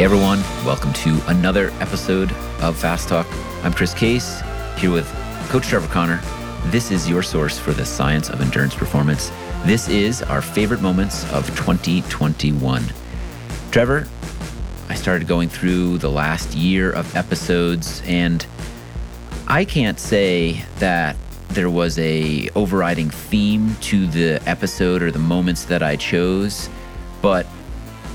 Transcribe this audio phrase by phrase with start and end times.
[0.00, 2.32] Hey everyone, welcome to another episode
[2.62, 3.26] of Fast Talk.
[3.62, 4.40] I'm Chris Case,
[4.78, 5.06] here with
[5.50, 6.22] Coach Trevor Connor.
[6.68, 9.30] This is your source for the science of endurance performance.
[9.66, 12.82] This is our favorite moments of 2021.
[13.72, 14.08] Trevor,
[14.88, 18.46] I started going through the last year of episodes and
[19.48, 21.14] I can't say that
[21.50, 26.70] there was a overriding theme to the episode or the moments that I chose,
[27.20, 27.46] but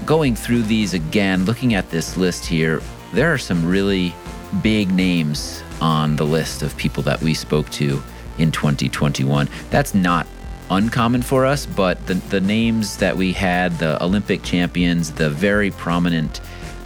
[0.06, 2.82] going through these again, looking at this list here,
[3.14, 4.14] there are some really
[4.62, 8.02] big names on the list of people that we spoke to
[8.38, 9.50] in 2021.
[9.70, 10.28] That's not
[10.70, 15.72] uncommon for us, but the, the names that we had, the Olympic champions, the very
[15.72, 16.42] prominent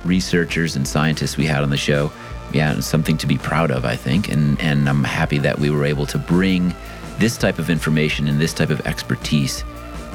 [0.06, 2.12] researchers and scientists we had on the show,
[2.54, 4.30] yeah, something to be proud of, I think.
[4.30, 6.74] And, and I'm happy that we were able to bring
[7.20, 9.64] this type of information and this type of expertise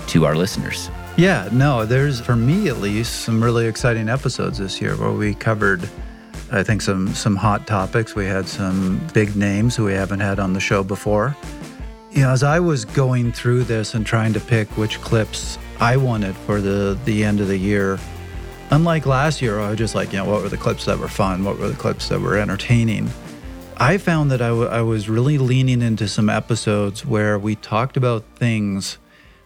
[0.08, 0.90] to our listeners.
[1.16, 5.32] Yeah, no, there's, for me at least, some really exciting episodes this year where we
[5.32, 5.88] covered,
[6.50, 8.16] I think, some, some hot topics.
[8.16, 11.36] We had some big names who we haven't had on the show before.
[12.10, 15.96] You know, as I was going through this and trying to pick which clips I
[15.96, 18.00] wanted for the, the end of the year,
[18.70, 21.06] unlike last year, I was just like, you know, what were the clips that were
[21.06, 21.44] fun?
[21.44, 23.08] What were the clips that were entertaining?
[23.76, 27.96] I found that I, w- I was really leaning into some episodes where we talked
[27.96, 28.98] about things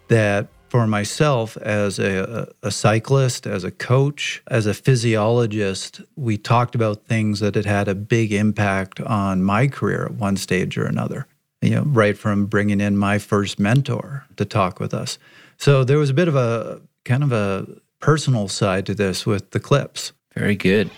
[0.09, 6.75] that for myself as a, a, cyclist, as a coach, as a physiologist, we talked
[6.75, 10.85] about things that had had a big impact on my career at one stage or
[10.85, 11.27] another.
[11.63, 15.19] You know, right from bringing in my first mentor to talk with us.
[15.57, 17.67] So there was a bit of a kind of a
[17.99, 20.13] personal side to this with the clips.
[20.35, 20.89] Very good.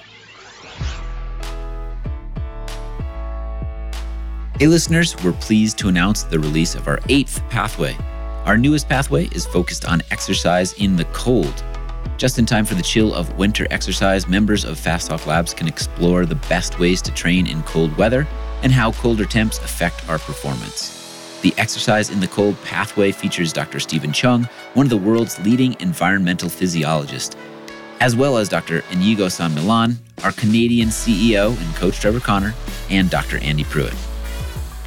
[4.58, 7.96] Hey, listeners, we're pleased to announce the release of our eighth pathway
[8.50, 11.62] our newest pathway is focused on exercise in the cold.
[12.16, 15.68] Just in time for the chill of winter exercise, members of Fast Talk Labs can
[15.68, 18.26] explore the best ways to train in cold weather
[18.64, 21.38] and how colder temps affect our performance.
[21.42, 23.78] The Exercise in the Cold pathway features Dr.
[23.78, 27.36] Stephen Cheung, one of the world's leading environmental physiologists,
[28.00, 28.82] as well as Dr.
[28.90, 32.52] Inigo San Millan, our Canadian CEO and coach Trevor Connor,
[32.90, 33.38] and Dr.
[33.44, 33.94] Andy Pruitt.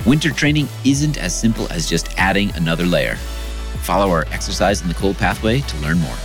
[0.06, 3.18] Winter training isn't as simple as just adding another layer.
[3.84, 6.16] Follow our exercise in the cold pathway to learn more.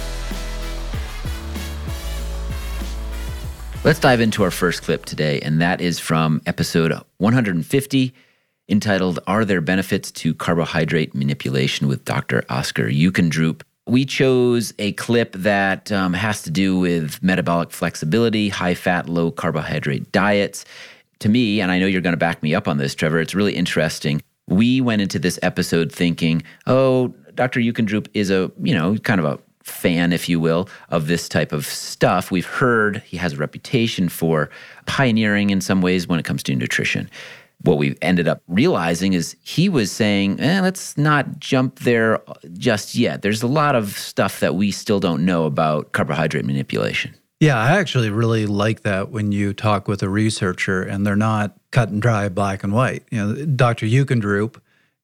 [3.85, 8.15] Let's dive into our first clip today, and that is from episode 150
[8.69, 12.45] entitled Are There Benefits to Carbohydrate Manipulation with Dr.
[12.49, 13.63] Asker Jeukendrup.
[13.89, 19.31] We chose a clip that um, has to do with metabolic flexibility, high fat, low
[19.31, 20.65] carbohydrate diets.
[21.21, 23.35] To me, and I know you're going to back me up on this, Trevor, it's
[23.35, 24.21] really interesting.
[24.47, 27.61] We went into this episode thinking, oh, Dr.
[27.61, 31.53] Jeukendrup is a, you know, kind of a fan, if you will, of this type
[31.53, 32.33] of stuff.
[32.33, 34.51] We've heard he has a reputation for
[34.87, 37.09] pioneering in some ways when it comes to nutrition.
[37.63, 42.21] What we ended up realizing is he was saying, eh, let's not jump there
[42.55, 43.23] just yet.
[43.23, 47.15] There's a lot of stuff that we still don't know about carbohydrate manipulation.
[47.39, 51.57] Yeah, I actually really like that when you talk with a researcher and they're not
[51.71, 53.05] cut and dry, black and white.
[53.13, 53.87] You know, Dr.
[53.87, 54.57] Jeukendrup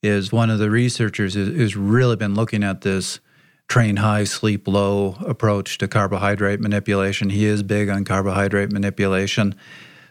[0.05, 3.21] is one of the researchers who's really been looking at this
[3.69, 7.31] train high, sleep low approach to carbohydrate manipulation.
[7.31, 9.55] He is big on carbohydrate manipulation.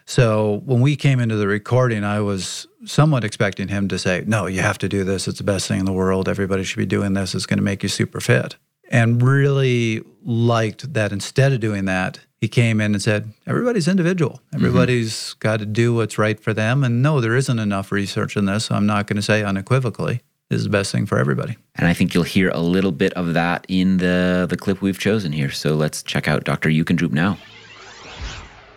[0.06, 4.46] So when we came into the recording, I was somewhat expecting him to say, No,
[4.46, 5.28] you have to do this.
[5.28, 6.28] It's the best thing in the world.
[6.28, 7.34] Everybody should be doing this.
[7.34, 8.56] It's going to make you super fit.
[8.90, 14.32] And really liked that instead of doing that, he came in and said, everybody's individual.
[14.32, 14.56] Mm-hmm.
[14.56, 15.38] Everybody's mm-hmm.
[15.38, 16.84] got to do what's right for them.
[16.84, 18.66] And no, there isn't enough research in this.
[18.66, 21.56] So I'm not going to say unequivocally this is the best thing for everybody.
[21.76, 24.98] And I think you'll hear a little bit of that in the, the clip we've
[24.98, 25.50] chosen here.
[25.50, 26.68] So let's check out Dr.
[26.68, 27.38] Jeukendrup now.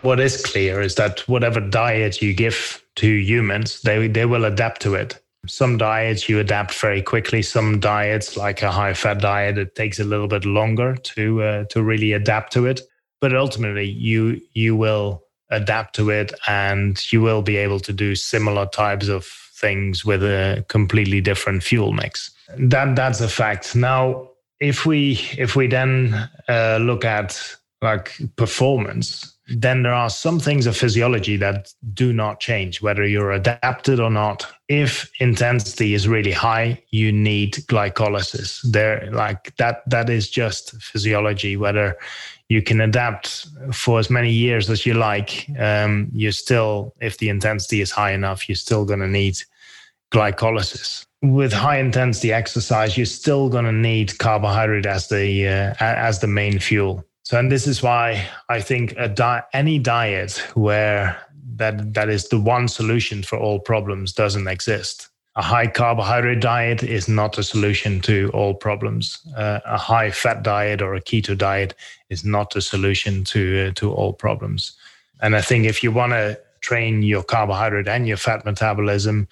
[0.01, 4.81] What is clear is that whatever diet you give to humans, they, they will adapt
[4.83, 5.21] to it.
[5.45, 7.41] Some diets you adapt very quickly.
[7.41, 11.63] Some diets, like a high fat diet, it takes a little bit longer to uh,
[11.65, 12.81] to really adapt to it
[13.19, 18.15] but ultimately you you will adapt to it and you will be able to do
[18.15, 19.25] similar types of
[19.55, 22.31] things with a completely different fuel mix.
[22.57, 23.75] That that's a fact.
[23.75, 24.29] Now
[24.59, 30.65] if we if we then uh, look at like performance then there are some things
[30.65, 34.45] of physiology that do not change whether you're adapted or not.
[34.67, 38.59] If intensity is really high you need glycolysis.
[38.63, 41.97] There like that that is just physiology whether
[42.49, 45.47] you can adapt for as many years as you like.
[45.59, 49.37] Um, you're still, if the intensity is high enough, you're still going to need
[50.11, 51.05] glycolysis.
[51.21, 56.27] With high intensity exercise, you're still going to need carbohydrate as the uh, as the
[56.27, 57.03] main fuel.
[57.23, 61.19] So, and this is why I think di- any diet where
[61.55, 65.09] that that is the one solution for all problems doesn't exist.
[65.37, 69.19] A high carbohydrate diet is not a solution to all problems.
[69.37, 71.75] Uh, a high fat diet or a keto diet
[72.09, 74.75] is not a solution to uh, to all problems.
[75.21, 79.27] And I think if you want to train your carbohydrate and your fat metabolism,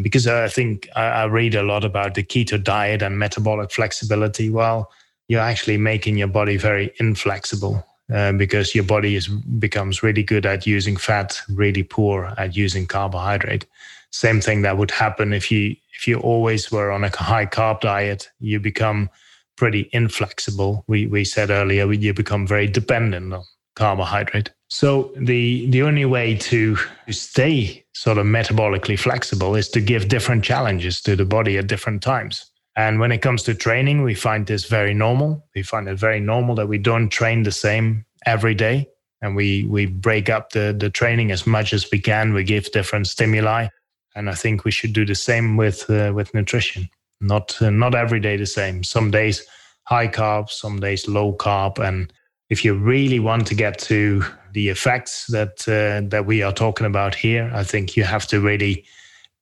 [0.00, 4.50] because I think I, I read a lot about the keto diet and metabolic flexibility.
[4.50, 4.88] Well,
[5.26, 10.46] you're actually making your body very inflexible uh, because your body is becomes really good
[10.46, 13.66] at using fat, really poor at using carbohydrate.
[14.10, 17.80] Same thing that would happen if you if you always were on a high carb
[17.80, 19.10] diet, you become
[19.56, 20.84] pretty inflexible.
[20.86, 23.44] We we said earlier you become very dependent on
[23.76, 24.50] carbohydrate.
[24.68, 26.76] So the the only way to
[27.10, 32.02] stay sort of metabolically flexible is to give different challenges to the body at different
[32.02, 32.50] times.
[32.76, 35.46] And when it comes to training, we find this very normal.
[35.54, 38.88] We find it very normal that we don't train the same every day.
[39.22, 42.32] And we, we break up the, the training as much as we can.
[42.32, 43.68] We give different stimuli.
[44.14, 46.88] And I think we should do the same with, uh, with nutrition.
[47.20, 48.82] Not, uh, not every day the same.
[48.82, 49.44] Some days
[49.84, 51.78] high carb, some days low carb.
[51.78, 52.12] And
[52.48, 56.86] if you really want to get to the effects that, uh, that we are talking
[56.86, 58.84] about here, I think you have to really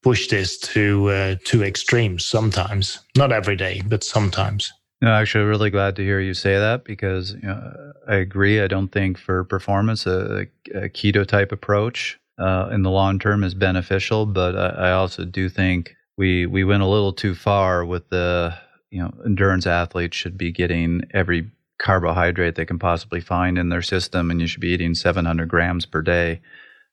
[0.03, 3.01] push this to uh, to extremes sometimes.
[3.17, 4.73] Not every day, but sometimes.
[5.01, 8.61] No, actually, really glad to hear you say that because you know, I agree.
[8.61, 13.45] I don't think for performance a, a keto type approach uh, in the long term
[13.45, 17.85] is beneficial, but I, I also do think we we went a little too far
[17.85, 18.55] with the
[18.91, 23.83] you know endurance athletes should be getting every carbohydrate they can possibly find in their
[23.83, 26.41] system, and you should be eating 700 grams per day.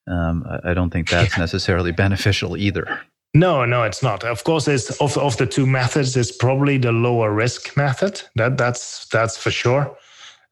[0.07, 3.01] Um, I, I, don't think that's necessarily beneficial either.
[3.33, 4.23] No, no, it's not.
[4.23, 8.21] Of course, it's of, of the two methods, it's probably the lower risk method.
[8.35, 9.97] That that's that's for sure.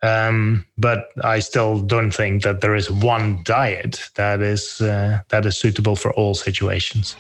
[0.04, 5.46] Um, but I still don't think that there is one diet that is uh, that
[5.46, 7.16] is suitable for all situations.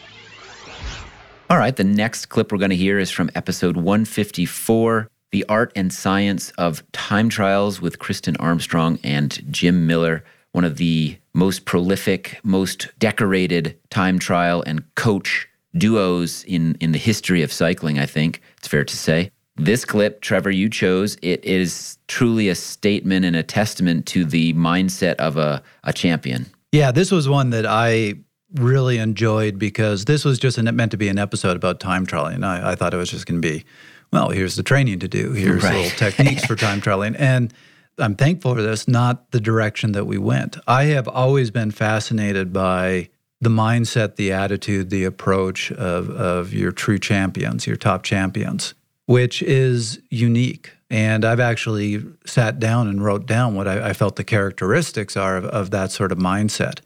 [1.50, 5.72] All right, the next clip we're going to hear is from episode 154, "The Art
[5.76, 11.66] and Science of Time Trials" with Kristin Armstrong and Jim Miller one of the most
[11.66, 18.06] prolific, most decorated time trial and coach duos in, in the history of cycling, I
[18.06, 19.32] think it's fair to say.
[19.56, 24.54] This clip, Trevor, you chose, it is truly a statement and a testament to the
[24.54, 26.48] mindset of a, a champion.
[26.72, 28.16] Yeah, this was one that I
[28.56, 32.44] really enjoyed because this was just meant to be an episode about time trialing.
[32.44, 33.64] I, I thought it was just going to be,
[34.12, 35.76] well, here's the training to do, here's right.
[35.76, 37.16] little techniques for time trialing.
[37.20, 37.54] And
[38.00, 40.58] I'm thankful for this, not the direction that we went.
[40.68, 43.10] I have always been fascinated by
[43.40, 48.74] the mindset, the attitude, the approach of, of your true champions, your top champions,
[49.06, 50.72] which is unique.
[50.90, 55.38] And I've actually sat down and wrote down what I, I felt the characteristics are
[55.38, 56.80] of, of that sort of mindset.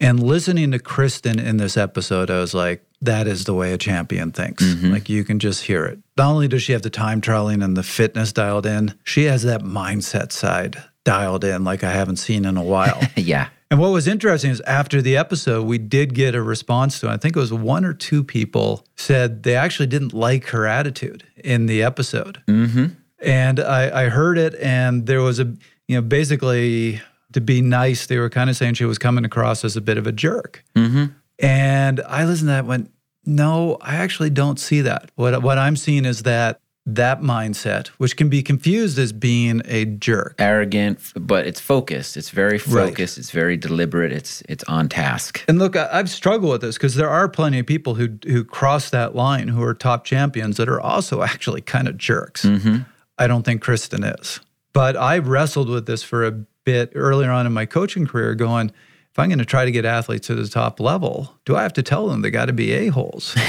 [0.00, 3.78] And listening to Kristin in this episode, I was like, that is the way a
[3.78, 4.64] champion thinks.
[4.64, 4.92] Mm-hmm.
[4.92, 6.00] Like you can just hear it.
[6.16, 9.44] Not only does she have the time trialing and the fitness dialed in, she has
[9.44, 13.00] that mindset side dialed in like I haven't seen in a while.
[13.16, 13.48] yeah.
[13.72, 17.10] And what was interesting is after the episode, we did get a response to it.
[17.10, 21.24] I think it was one or two people said they actually didn't like her attitude
[21.42, 22.42] in the episode.
[22.46, 22.88] Mm-hmm.
[23.20, 25.44] And I, I heard it, and there was a,
[25.88, 27.00] you know, basically
[27.32, 29.96] to be nice, they were kind of saying she was coming across as a bit
[29.96, 30.62] of a jerk.
[30.76, 31.06] Mm-hmm.
[31.38, 32.90] And I listened to that and went,
[33.24, 35.10] no, I actually don't see that.
[35.14, 39.84] What what I'm seeing is that that mindset, which can be confused as being a
[39.84, 42.16] jerk, arrogant, but it's focused.
[42.16, 43.16] It's very focused.
[43.16, 43.18] Right.
[43.18, 44.12] It's very deliberate.
[44.12, 45.44] It's it's on task.
[45.46, 48.44] And look, I, have struggled with this because there are plenty of people who who
[48.44, 52.44] cross that line who are top champions that are also actually kind of jerks.
[52.44, 52.78] Mm-hmm.
[53.18, 54.40] I don't think Kristin is,
[54.72, 56.32] but I wrestled with this for a
[56.64, 58.70] bit earlier on in my coaching career, going,
[59.10, 61.72] if I'm going to try to get athletes to the top level, do I have
[61.74, 63.36] to tell them they got to be a-holes?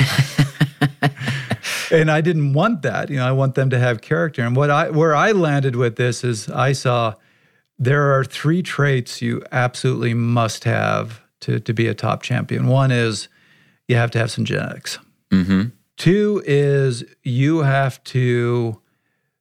[1.94, 3.10] and I didn't want that.
[3.10, 4.42] You know, I want them to have character.
[4.42, 7.14] And what I where I landed with this is I saw
[7.78, 12.68] there are three traits you absolutely must have to, to be a top champion.
[12.68, 13.28] One is
[13.88, 14.98] you have to have some genetics.
[15.32, 15.70] Mm-hmm.
[15.98, 18.80] Two is you have to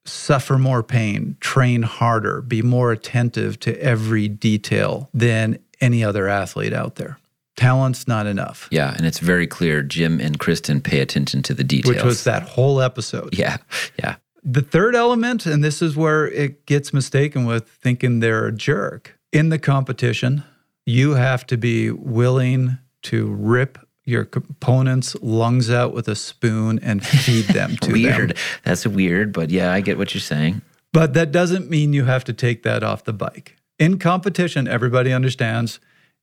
[0.05, 6.73] suffer more pain, train harder, be more attentive to every detail than any other athlete
[6.73, 7.19] out there.
[7.62, 8.69] Talent's not enough.
[8.73, 11.95] Yeah, and it's very clear Jim and Kristen pay attention to the details.
[11.95, 13.38] Which was that whole episode.
[13.38, 13.59] Yeah,
[13.99, 14.16] yeah.
[14.42, 19.16] The third element, and this is where it gets mistaken with thinking they're a jerk.
[19.31, 20.42] In the competition,
[20.85, 27.07] you have to be willing to rip your opponent's lungs out with a spoon and
[27.07, 28.31] feed them to weird.
[28.31, 28.37] them.
[28.64, 30.62] That's weird, but yeah, I get what you're saying.
[30.92, 33.57] But that doesn't mean you have to take that off the bike.
[33.78, 35.78] In competition, everybody understands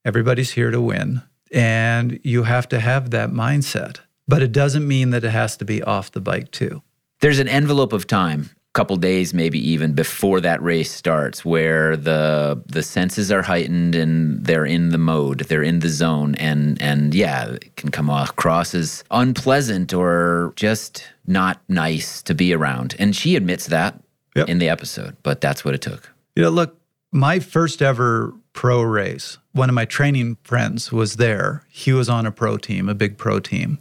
[0.05, 3.99] everybody's here to win, and you have to have that mindset.
[4.27, 6.83] But it doesn't mean that it has to be off the bike, too.
[7.21, 11.97] There's an envelope of time a couple days maybe even before that race starts where
[11.97, 16.79] the the senses are heightened and they're in the mode they're in the zone and
[16.79, 22.95] and yeah it can come across as unpleasant or just not nice to be around
[22.99, 23.99] and she admits that
[24.35, 24.47] yep.
[24.47, 26.79] in the episode but that's what it took you know look
[27.11, 29.37] my first ever pro race.
[29.53, 31.63] One of my training friends was there.
[31.69, 33.79] He was on a pro team a big pro team.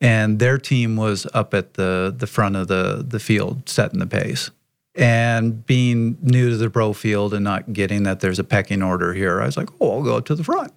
[0.00, 4.06] And their team was up at the the front of the the field setting the
[4.06, 4.50] pace.
[4.94, 9.14] And being new to the pro field and not getting that there's a pecking order
[9.14, 10.72] here i was like oh i'll go up to the front.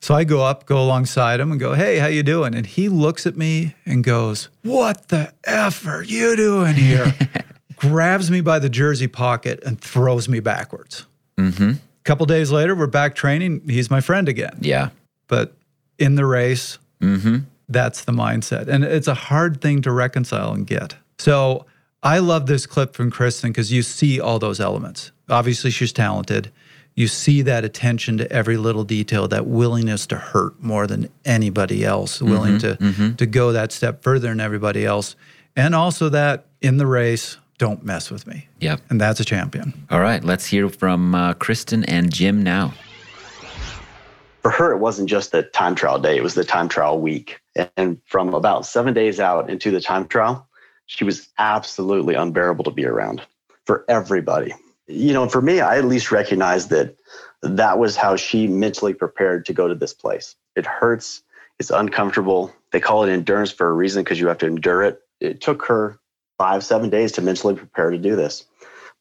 [0.00, 2.54] So i go up go alongside him and go hey how you doing?
[2.54, 7.14] And he looks at me and goes what the f are you doing here?
[7.76, 11.06] Grabs me by the jersey pocket and throws me backwards.
[11.38, 11.72] Mm-hmm.
[12.10, 14.90] Couple days later we're back training he's my friend again yeah
[15.28, 15.54] but
[15.96, 18.68] in the race mm-hmm that's the mindset.
[18.68, 20.96] And it's a hard thing to reconcile and get.
[21.18, 21.66] So
[22.02, 25.12] I love this clip from Kristin because you see all those elements.
[25.28, 26.50] Obviously, she's talented.
[26.96, 31.84] You see that attention to every little detail, that willingness to hurt more than anybody
[31.84, 33.14] else, willing mm-hmm, to mm-hmm.
[33.14, 35.14] to go that step further than everybody else.
[35.54, 38.48] And also that in the race, don't mess with me.
[38.58, 38.80] Yep.
[38.90, 39.86] And that's a champion.
[39.90, 42.72] All right, let's hear from uh, Kristin and Jim now
[44.42, 47.40] for her, it wasn't just the time trial day, it was the time trial week.
[47.76, 50.48] And from about seven days out into the time trial,
[50.86, 53.22] she was absolutely unbearable to be around
[53.66, 54.54] for everybody.
[54.86, 56.96] You know, for me, I at least recognized that
[57.42, 60.34] that was how she mentally prepared to go to this place.
[60.56, 61.22] It hurts,
[61.58, 62.52] it's uncomfortable.
[62.72, 65.02] They call it endurance for a reason because you have to endure it.
[65.20, 65.98] It took her
[66.40, 68.46] five, seven days to mentally prepare to do this.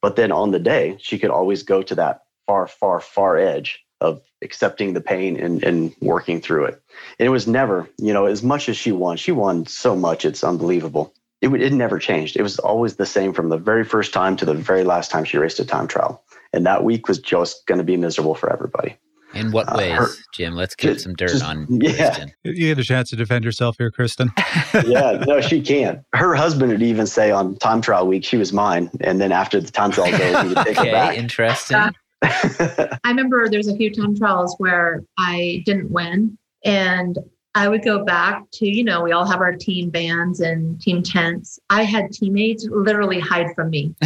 [0.02, 3.80] But then on the day, she could always go to that far, far, far edge
[4.02, 6.84] of accepting the pain and, and working through it.
[7.18, 10.26] And it was never, you know, as much as she won, she won so much,
[10.26, 11.14] it's unbelievable.
[11.40, 12.36] It, it never changed.
[12.36, 15.24] It was always the same from the very first time to the very last time
[15.24, 16.22] she raced a time trial.
[16.52, 18.98] And that week was just going to be miserable for everybody.
[19.34, 20.56] In what uh, ways, uh, her, Jim?
[20.56, 21.92] Let's get just, some dirt just, on yeah.
[21.92, 22.32] Kristin.
[22.44, 24.32] You get a chance to defend yourself here, Kristin.
[24.88, 26.04] yeah, no, she can.
[26.14, 29.62] Her husband would even say on time trial week she was mine, and then after
[29.62, 31.18] the time trial goes, he would take okay, her back.
[31.18, 31.92] Interesting.
[32.22, 37.18] I remember there's a few time trials where I didn't win and
[37.56, 41.02] I would go back to, you know, we all have our team bands and team
[41.02, 41.60] tents.
[41.70, 43.96] I had teammates literally hide from me.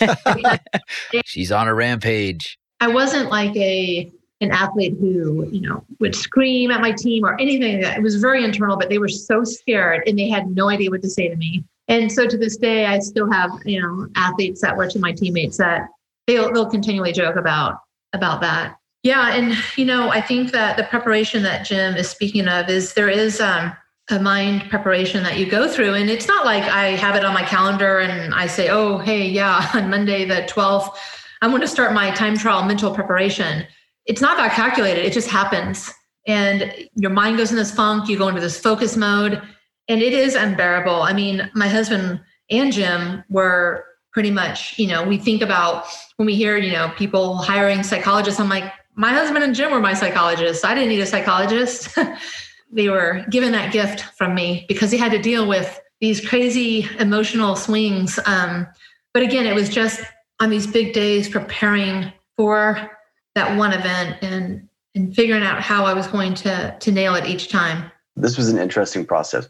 [1.24, 2.58] She's on a rampage.
[2.80, 7.40] I wasn't like a an athlete who, you know, would scream at my team or
[7.40, 7.82] anything.
[7.82, 11.02] It was very internal, but they were so scared and they had no idea what
[11.02, 11.64] to say to me.
[11.88, 15.12] And so to this day, I still have, you know, athletes that were to my
[15.12, 15.88] teammates that
[16.26, 17.80] they'll they'll continually joke about
[18.12, 18.76] about that.
[19.02, 22.94] Yeah, and you know, I think that the preparation that Jim is speaking of is
[22.94, 23.72] there is um,
[24.10, 27.32] a mind preparation that you go through, and it's not like I have it on
[27.32, 30.98] my calendar and I say, "Oh, hey, yeah, on Monday the twelfth,
[31.40, 33.64] I'm going to start my time trial mental preparation."
[34.06, 35.92] It's not that calculated; it just happens,
[36.26, 38.08] and your mind goes in this funk.
[38.08, 39.42] You go into this focus mode,
[39.88, 41.02] and it is unbearable.
[41.02, 42.20] I mean, my husband
[42.50, 45.86] and Jim were pretty much, you know, we think about
[46.16, 48.40] when we hear, you know, people hiring psychologists.
[48.40, 50.64] I'm like, my husband and Jim were my psychologists.
[50.64, 51.94] I didn't need a psychologist.
[52.72, 56.88] they were given that gift from me because he had to deal with these crazy
[56.98, 58.18] emotional swings.
[58.24, 58.66] Um,
[59.12, 60.02] but again, it was just
[60.40, 62.90] on these big days preparing for
[63.36, 67.26] that one event and and figuring out how I was going to to nail it
[67.26, 67.92] each time.
[68.16, 69.48] This was an interesting process.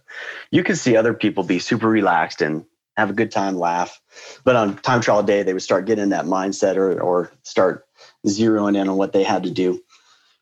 [0.50, 2.64] You could see other people be super relaxed and
[2.96, 4.00] have a good time, laugh.
[4.44, 7.86] But on time trial day, they would start getting in that mindset or, or start
[8.26, 9.80] zeroing in on what they had to do.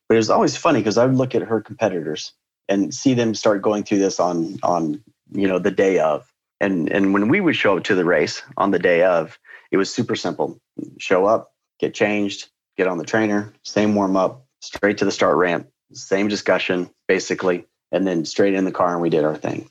[0.08, 2.32] But it was always funny because I would look at her competitors
[2.68, 6.32] and see them start going through this on on you know the day of.
[6.60, 9.38] And and when we would show up to the race on the day of,
[9.70, 10.58] it was super simple.
[10.98, 15.36] Show up, get changed, get on the trainer, same warm up, straight to the start
[15.36, 19.68] ramp, same discussion basically, and then straight in the car and we did our thing.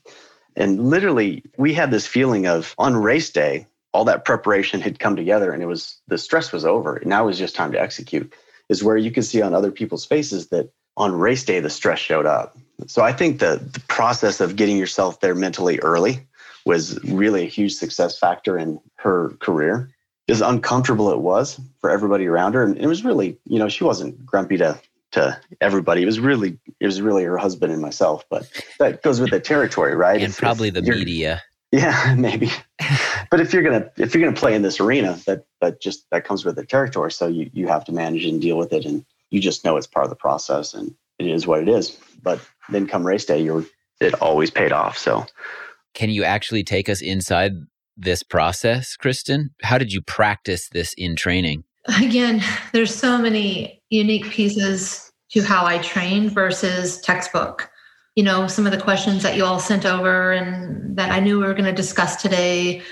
[0.56, 5.16] And literally, we had this feeling of on race day, all that preparation had come
[5.16, 7.02] together and it was the stress was over.
[7.04, 8.32] Now it was just time to execute,
[8.68, 11.98] is where you can see on other people's faces that on race day, the stress
[11.98, 12.56] showed up.
[12.86, 16.26] So I think the, the process of getting yourself there mentally early
[16.64, 19.90] was really a huge success factor in her career.
[20.28, 23.84] As uncomfortable it was for everybody around her, and it was really, you know, she
[23.84, 24.80] wasn't grumpy to
[25.12, 26.02] to everybody.
[26.02, 29.40] It was really it was really her husband and myself, but that goes with the
[29.40, 30.16] territory, right?
[30.16, 31.42] And it's, probably it's, the media.
[31.72, 32.50] Yeah, maybe.
[33.30, 36.24] but if you're gonna if you're gonna play in this arena, that that just that
[36.24, 37.12] comes with the territory.
[37.12, 39.86] So you you have to manage and deal with it, and you just know it's
[39.86, 41.98] part of the process, and it is what it is.
[42.22, 43.64] But then come race day, you're
[44.00, 44.98] it always paid off.
[44.98, 45.26] So,
[45.94, 47.52] can you actually take us inside
[47.96, 49.50] this process, Kristin?
[49.62, 51.64] How did you practice this in training?
[52.00, 57.70] Again, there's so many unique pieces to how I train versus textbook.
[58.16, 61.38] You know, some of the questions that you all sent over and that I knew
[61.38, 62.82] we were going to discuss today.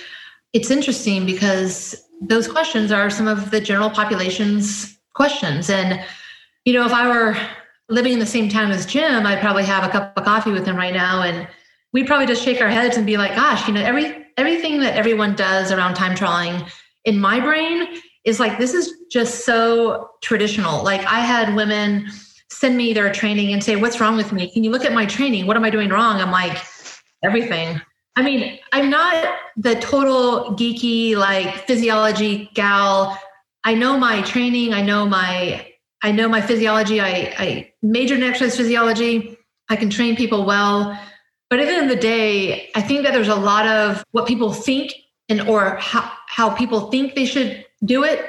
[0.53, 5.71] It's interesting because those questions are some of the general population's questions.
[5.71, 6.05] And,
[6.65, 7.37] you know, if I were
[7.89, 10.67] living in the same town as Jim, I'd probably have a cup of coffee with
[10.67, 11.23] him right now.
[11.23, 11.49] And
[11.93, 14.95] we'd probably just shake our heads and be like, gosh, you know, every everything that
[14.95, 16.69] everyone does around time trialing
[17.05, 20.83] in my brain is like this is just so traditional.
[20.85, 22.09] Like I had women
[22.51, 24.51] send me their training and say, What's wrong with me?
[24.51, 25.47] Can you look at my training?
[25.47, 26.21] What am I doing wrong?
[26.21, 26.59] I'm like,
[27.23, 27.81] everything.
[28.15, 33.19] I mean, I'm not the total geeky like physiology gal.
[33.65, 35.67] I know my training, I know my
[36.05, 37.01] I know my physiology.
[37.01, 39.39] I, I majored in exercise physiology.
[39.69, 40.99] I can train people well.
[41.53, 44.27] But at the end of the day, I think that there's a lot of what
[44.27, 44.95] people think
[45.29, 48.25] and or how, how people think they should do it.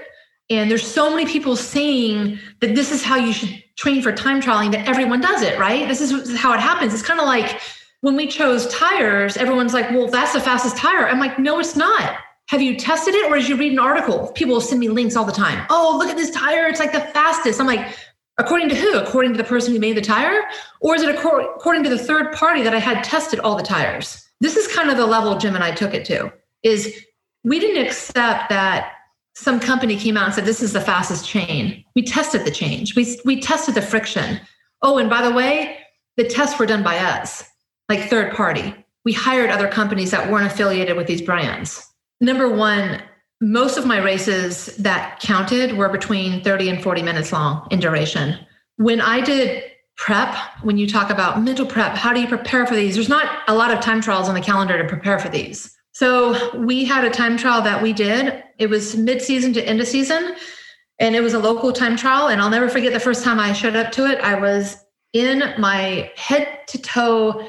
[0.50, 4.42] And there's so many people saying that this is how you should train for time
[4.42, 5.88] trialing that everyone does it, right?
[5.88, 6.94] This is how it happens.
[6.94, 7.62] It's kind of like
[8.02, 11.08] when we chose tires, everyone's like, well, that's the fastest tire.
[11.08, 12.18] I'm like, no, it's not.
[12.50, 14.34] Have you tested it or did you read an article?
[14.36, 15.66] People send me links all the time.
[15.70, 16.68] Oh, look at this tire.
[16.68, 17.62] It's like the fastest.
[17.62, 17.96] I'm like,
[18.38, 18.98] according to who?
[18.98, 20.42] According to the person who made the tire?
[20.82, 24.24] Or is it according to the third party that I had tested all the tires?
[24.42, 26.32] This is kind of the level Jim and I took it to
[26.64, 27.04] is
[27.44, 28.94] we didn't accept that
[29.36, 31.84] some company came out and said, this is the fastest chain.
[31.96, 32.96] We tested the change.
[32.96, 34.40] We, we tested the friction.
[34.82, 35.80] Oh, and by the way,
[36.18, 37.44] the tests were done by us,
[37.90, 38.76] like third party.
[39.06, 41.86] We hired other companies that weren't affiliated with these brands.
[42.22, 43.02] Number one,
[43.44, 48.40] most of my races that counted were between 30 and 40 minutes long in duration.
[48.78, 49.64] When I did
[49.98, 52.96] prep, when you talk about mental prep, how do you prepare for these?
[52.96, 55.76] There's not a lot of time trials on the calendar to prepare for these.
[55.92, 58.44] So we had a time trial that we did.
[58.60, 60.36] It was mid-season to end of season,
[61.00, 62.30] and it was a local time trial.
[62.30, 64.20] And I'll never forget the first time I showed up to it.
[64.22, 64.78] I was
[65.12, 67.48] in my head to toe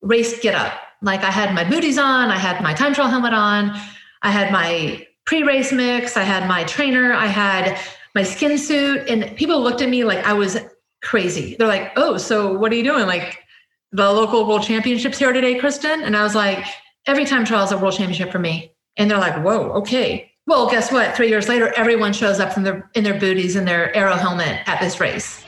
[0.00, 0.72] race get up.
[1.02, 3.78] Like I had my booties on, I had my time trial helmet on,
[4.22, 7.78] I had my pre-race mix, I had my trainer, I had
[8.14, 10.58] my skin suit, and people looked at me like I was
[11.02, 11.56] crazy.
[11.58, 13.06] They're like, "Oh, so what are you doing?
[13.06, 13.38] Like
[13.92, 16.64] the local world championships here today, Kristin?" And I was like,
[17.06, 20.68] "Every time trial is a world championship for me." And they're like, "Whoa, okay." Well,
[20.68, 21.16] guess what?
[21.16, 24.60] Three years later, everyone shows up from their in their booties and their aero helmet
[24.66, 25.42] at this race.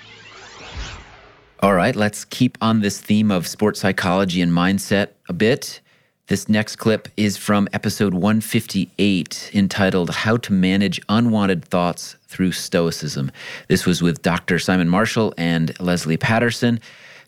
[1.60, 5.80] All right, let's keep on this theme of sports psychology and mindset a bit.
[6.28, 13.30] This next clip is from episode 158 entitled How to Manage Unwanted Thoughts Through Stoicism.
[13.68, 14.58] This was with Dr.
[14.58, 16.80] Simon Marshall and Lesley Paterson.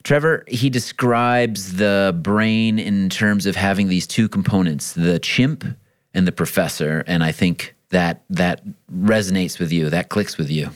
[0.03, 5.65] Trevor, he describes the brain in terms of having these two components, the chimp
[6.13, 10.71] and the professor, and I think that that resonates with you, that clicks with you.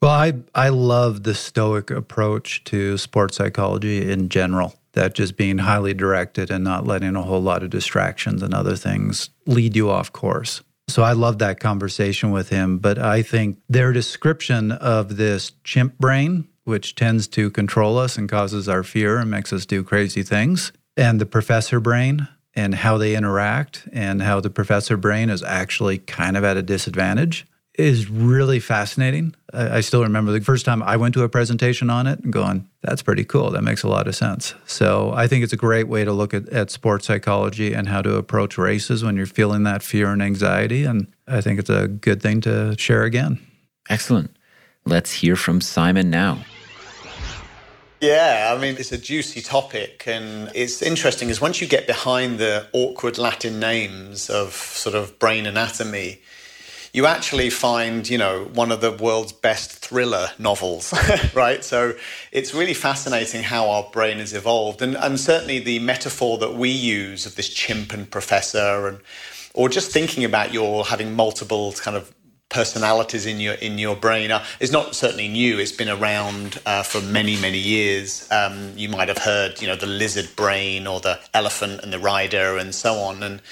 [0.00, 5.58] Well, I I love the stoic approach to sports psychology in general that just being
[5.58, 9.88] highly directed and not letting a whole lot of distractions and other things lead you
[9.88, 10.60] off course.
[10.88, 12.78] So I love that conversation with him.
[12.78, 18.28] But I think their description of this chimp brain, which tends to control us and
[18.28, 22.98] causes our fear and makes us do crazy things, and the professor brain and how
[22.98, 27.46] they interact and how the professor brain is actually kind of at a disadvantage
[27.78, 29.34] is really fascinating.
[29.54, 32.68] I, still remember the first time I went to a presentation on it and going,
[32.82, 33.50] that's pretty cool.
[33.50, 34.52] That makes a lot of sense.
[34.66, 38.02] So I think it's a great way to look at, at sports psychology and how
[38.02, 40.84] to approach races when you're feeling that fear and anxiety.
[40.84, 43.38] And I think it's a good thing to share again.
[43.88, 44.36] Excellent.
[44.84, 46.44] Let's hear from Simon now.
[48.00, 50.02] Yeah, I mean, it's a juicy topic.
[50.06, 55.18] And it's interesting is once you get behind the awkward Latin names of sort of
[55.20, 56.20] brain anatomy,
[56.92, 60.94] you actually find, you know, one of the world's best thriller novels,
[61.34, 61.62] right?
[61.64, 61.94] So
[62.32, 64.82] it's really fascinating how our brain has evolved.
[64.82, 69.00] And, and certainly the metaphor that we use of this chimp and professor and
[69.54, 72.14] or just thinking about your having multiple kind of
[72.48, 75.58] personalities in your in your brain uh, is not certainly new.
[75.58, 78.30] It's been around uh, for many many years.
[78.30, 81.98] Um, you might have heard, you know, the lizard brain or the elephant and the
[81.98, 83.42] rider and so on, and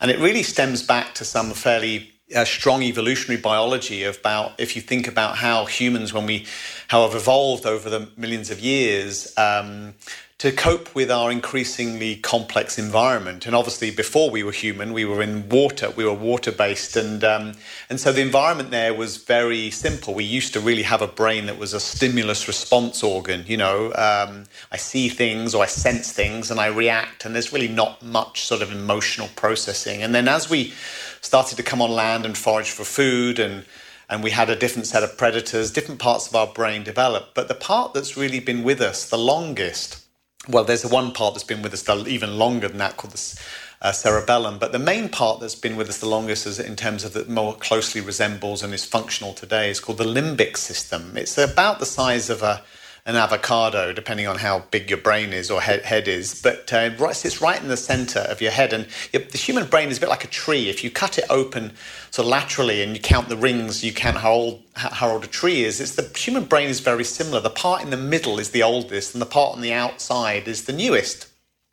[0.00, 4.82] and it really stems back to some fairly a strong evolutionary biology about if you
[4.82, 6.46] think about how humans, when we
[6.88, 9.94] how have evolved over the millions of years, um,
[10.40, 13.44] to cope with our increasingly complex environment.
[13.44, 15.90] And obviously, before we were human, we were in water.
[15.90, 17.52] We were water based, and um,
[17.90, 20.14] and so the environment there was very simple.
[20.14, 23.44] We used to really have a brain that was a stimulus response organ.
[23.46, 27.52] You know, um, I see things or I sense things and I react, and there's
[27.52, 30.02] really not much sort of emotional processing.
[30.02, 30.72] And then as we
[31.20, 33.64] started to come on land and forage for food and
[34.08, 37.32] and we had a different set of predators, different parts of our brain developed.
[37.32, 40.04] But the part that's really been with us the longest
[40.48, 43.40] well, there's the one part that's been with us even longer than that called the
[43.82, 44.58] uh, cerebellum.
[44.58, 47.28] But the main part that's been with us the longest, is in terms of that
[47.28, 51.16] more closely resembles and is functional today, is called the limbic system.
[51.16, 52.62] It's about the size of a
[53.06, 56.40] an avocado, depending on how big your brain is or head, head is.
[56.42, 58.72] But uh, it sits right in the center of your head.
[58.72, 60.68] And the human brain is a bit like a tree.
[60.68, 61.72] If you cut it open
[62.18, 65.64] of laterally and you count the rings, you count how old, how old a tree
[65.64, 65.80] is.
[65.80, 67.40] It's the human brain is very similar.
[67.40, 70.64] The part in the middle is the oldest, and the part on the outside is
[70.64, 71.28] the newest.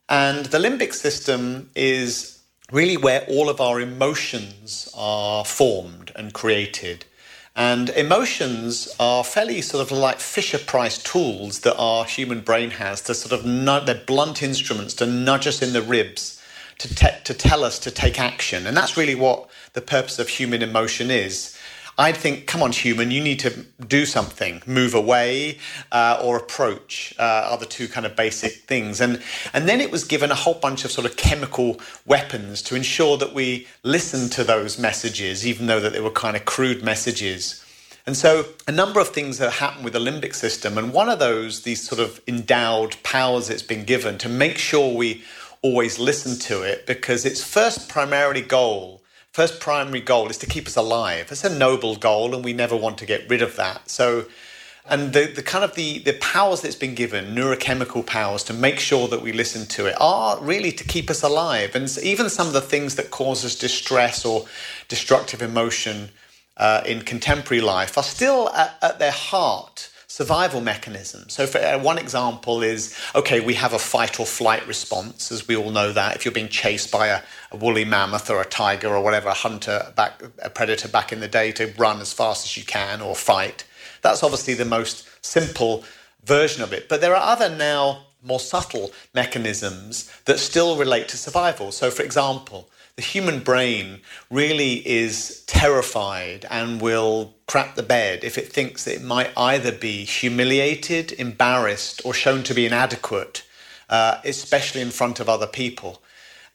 [0.08, 2.40] And the limbic system is
[2.72, 7.06] really where all of our emotions are formed and created.
[7.58, 13.02] And emotions are fairly sort of like Fisher Price tools that our human brain has
[13.02, 16.40] to sort of nudge, they're blunt instruments to nudge us in the ribs
[16.78, 18.68] to, te- to tell us to take action.
[18.68, 21.57] And that's really what the purpose of human emotion is.
[22.00, 23.50] I'd think, come on, human, you need to
[23.88, 25.58] do something, move away
[25.92, 29.02] uh, or approach uh, are the two kind of basic things.
[29.02, 32.76] And, and then it was given a whole bunch of sort of chemical weapons to
[32.76, 36.84] ensure that we listened to those messages, even though that they were kind of crude
[36.84, 37.64] messages.
[38.06, 41.18] And so a number of things that happen with the limbic system, and one of
[41.18, 45.24] those, these sort of endowed powers it's been given to make sure we
[45.64, 49.02] always listen to it, because its first primarily goal
[49.38, 51.32] first primary goal is to keep us alive.
[51.32, 53.88] It's a noble goal, and we never want to get rid of that.
[53.88, 54.26] So,
[54.90, 58.80] and the, the kind of the, the powers that's been given, neurochemical powers, to make
[58.80, 61.76] sure that we listen to it, are really to keep us alive.
[61.76, 64.48] And even some of the things that cause us distress or
[64.88, 66.10] destructive emotion
[66.58, 71.28] uh, in contemporary life are still at, at their heart survival mechanism.
[71.30, 75.48] So, for uh, one example is okay, we have a fight or flight response, as
[75.48, 76.16] we all know that.
[76.16, 79.34] If you're being chased by a, a woolly mammoth or a tiger or whatever, a
[79.34, 83.02] hunter, back, a predator back in the day, to run as fast as you can
[83.02, 83.66] or fight.
[84.02, 85.84] That's obviously the most simple
[86.24, 86.88] version of it.
[86.88, 91.72] But there are other now more subtle mechanisms that still relate to survival.
[91.72, 98.40] So, for example, the human brain really is terrified and will crap the bed if
[98.40, 103.44] it thinks that it might either be humiliated, embarrassed, or shown to be inadequate,
[103.90, 106.02] uh, especially in front of other people.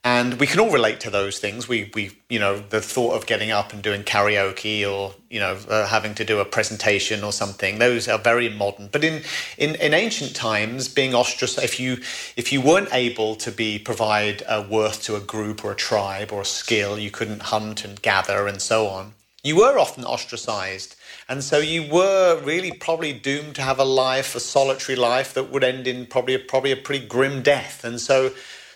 [0.04, 1.68] And we can all relate to those things.
[1.68, 5.56] We, we, you know, the thought of getting up and doing karaoke or, you know,
[5.68, 7.78] uh, having to do a presentation or something.
[7.78, 8.88] Those are very modern.
[8.90, 9.22] But in,
[9.58, 11.98] in, in ancient times, being ostracized, if you,
[12.36, 16.32] if you weren't able to be provide a worth to a group or a tribe
[16.32, 19.12] or a skill, you couldn't hunt and gather and so on.
[19.44, 20.96] You were often ostracized.
[21.28, 25.50] And so you were really probably doomed to have a life, a solitary life that
[25.50, 27.84] would end in probably a, probably a pretty grim death.
[27.84, 28.32] And so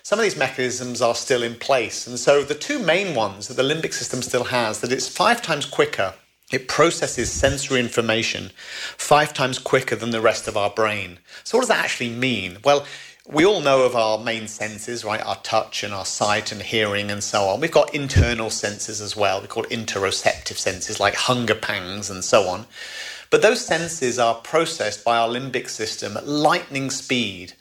[0.07, 2.07] some of these mechanisms are still in place.
[2.07, 5.43] And so the two main ones that the limbic system still has that it's five
[5.43, 6.15] times quicker.
[6.53, 8.53] It processes sensory information
[8.97, 11.19] five times quicker than the rest of our brain.
[11.43, 12.59] So, what does that actually mean?
[12.63, 12.87] Well,
[13.27, 15.21] we all know of our main senses, right?
[15.27, 17.59] Our touch and our sight and hearing and so on.
[17.59, 19.41] We've got internal senses as well.
[19.41, 22.67] We call interoceptive senses like hunger pangs and so on.
[23.29, 27.55] But those senses are processed by our limbic system at lightning speed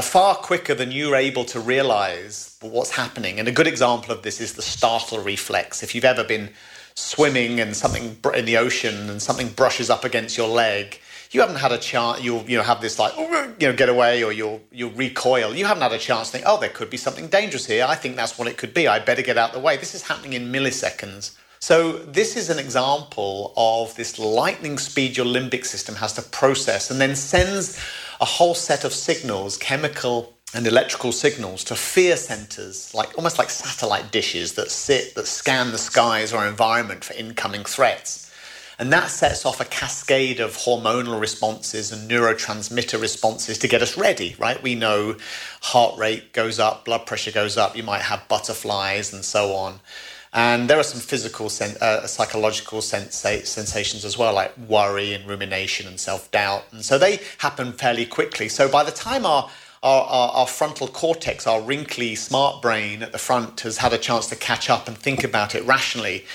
[0.00, 3.40] far quicker than you're able to realize what's happening.
[3.40, 5.82] And a good example of this is the startle reflex.
[5.82, 6.50] If you've ever been
[6.94, 11.00] swimming and something in the ocean and something brushes up against your leg,
[11.32, 12.22] you haven't had a chance.
[12.22, 15.54] You'll you know have this like you know get away or you'll you'll recoil.
[15.54, 17.84] You haven't had a chance to think, oh, there could be something dangerous here.
[17.88, 18.86] I think that's what it could be.
[18.86, 19.76] I better get out the way.
[19.76, 21.36] This is happening in milliseconds.
[21.62, 26.90] So this is an example of this lightning speed your limbic system has to process
[26.90, 27.78] and then sends
[28.20, 33.50] a whole set of signals, chemical and electrical signals to fear centers, like almost like
[33.50, 38.30] satellite dishes that sit, that scan the skies or environment for incoming threats.
[38.78, 43.96] And that sets off a cascade of hormonal responses and neurotransmitter responses to get us
[43.98, 44.62] ready, right?
[44.62, 45.16] We know
[45.60, 49.80] heart rate goes up, blood pressure goes up, you might have butterflies and so on.
[50.32, 55.98] And there are some physical, uh, psychological sensations as well, like worry and rumination and
[55.98, 56.64] self doubt.
[56.70, 58.48] And so they happen fairly quickly.
[58.48, 59.50] So by the time our
[59.82, 63.98] our, our, our, frontal cortex, our wrinkly smart brain at the front, has had a
[63.98, 66.26] chance to catch up and think about it rationally.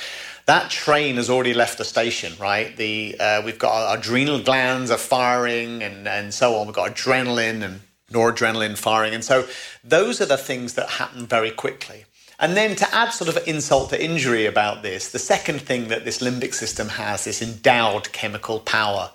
[0.48, 2.76] That train has already left the station, right?
[2.76, 6.66] The uh, we've got our adrenal glands are firing and, and so on.
[6.66, 7.82] We've got adrenaline and
[8.12, 9.14] noradrenaline firing.
[9.14, 9.48] And so
[9.84, 12.06] those are the things that happen very quickly.
[12.40, 16.04] And then to add sort of insult to injury about this, the second thing that
[16.06, 19.12] this limbic system has, this endowed chemical power,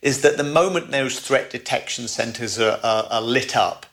[0.00, 3.86] is that the moment those threat detection centers are, are, are lit up,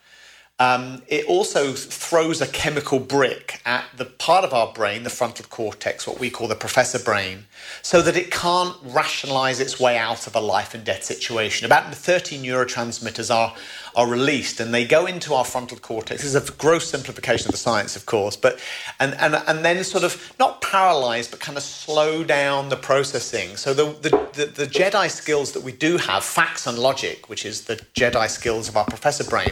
[0.62, 5.46] um, it also throws a chemical brick at the part of our brain, the frontal
[5.46, 7.46] cortex, what we call the professor brain,
[7.82, 11.66] so that it can't rationalize its way out of a life and death situation.
[11.66, 13.56] About 30 neurotransmitters are,
[14.00, 16.22] are released and they go into our frontal cortex.
[16.22, 18.58] This is a gross simplification of the science, of course, but
[18.98, 23.58] and, and, and then sort of not paralyze, but kind of slow down the processing.
[23.58, 27.46] So the, the, the, the Jedi skills that we do have, facts and logic, which
[27.46, 29.52] is the Jedi skills of our professor brain,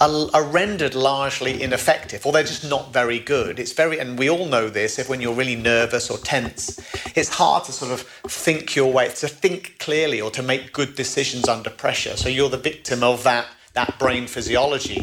[0.00, 3.58] are, are rendered largely ineffective, or they're just not very good.
[3.58, 6.78] It's very, and we all know this, if when you're really nervous or tense,
[7.16, 10.94] it's hard to sort of think your way, to think clearly or to make good
[10.94, 12.16] decisions under pressure.
[12.16, 13.46] So you're the victim of that
[13.78, 15.00] that brain physiology.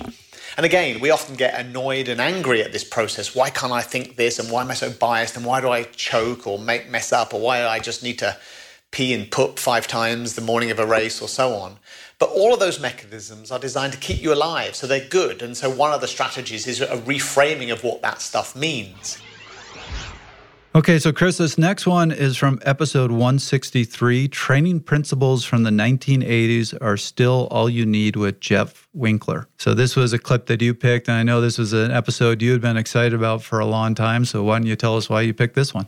[0.57, 3.33] And again, we often get annoyed and angry at this process.
[3.33, 4.38] Why can't I think this?
[4.38, 5.38] And why am I so biased?
[5.38, 7.33] And why do I choke or make mess up?
[7.33, 8.35] Or why do I just need to
[8.91, 11.77] pee and poop five times the morning of a race or so on?
[12.19, 15.41] But all of those mechanisms are designed to keep you alive, so they're good.
[15.41, 19.19] And so one of the strategies is a reframing of what that stuff means.
[20.75, 24.27] Okay, so Chris, this next one is from episode 163.
[24.27, 29.47] Training principles from the 1980s are still all you need with Jeff Winkler.
[29.58, 32.41] So, this was a clip that you picked, and I know this was an episode
[32.41, 34.23] you had been excited about for a long time.
[34.23, 35.88] So, why don't you tell us why you picked this one?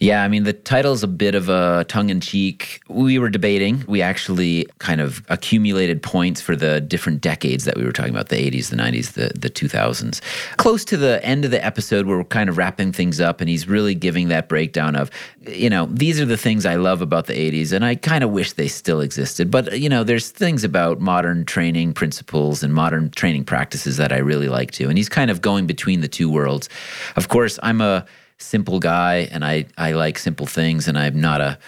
[0.00, 2.82] Yeah, I mean, the title's a bit of a tongue in cheek.
[2.88, 3.84] We were debating.
[3.88, 8.28] We actually kind of accumulated points for the different decades that we were talking about
[8.28, 10.20] the 80s, the 90s, the, the 2000s.
[10.58, 13.48] Close to the end of the episode, where we're kind of wrapping things up, and
[13.48, 15.10] he's really giving that breakdown of,
[15.48, 18.30] you know, these are the things I love about the 80s, and I kind of
[18.30, 19.50] wish they still existed.
[19.50, 24.18] But, you know, there's things about modern training principles and modern training practices that I
[24.18, 24.88] really like too.
[24.88, 26.68] And he's kind of going between the two worlds.
[27.16, 28.04] Of course, I'm a
[28.38, 31.58] simple guy and I, I like simple things and I'm not a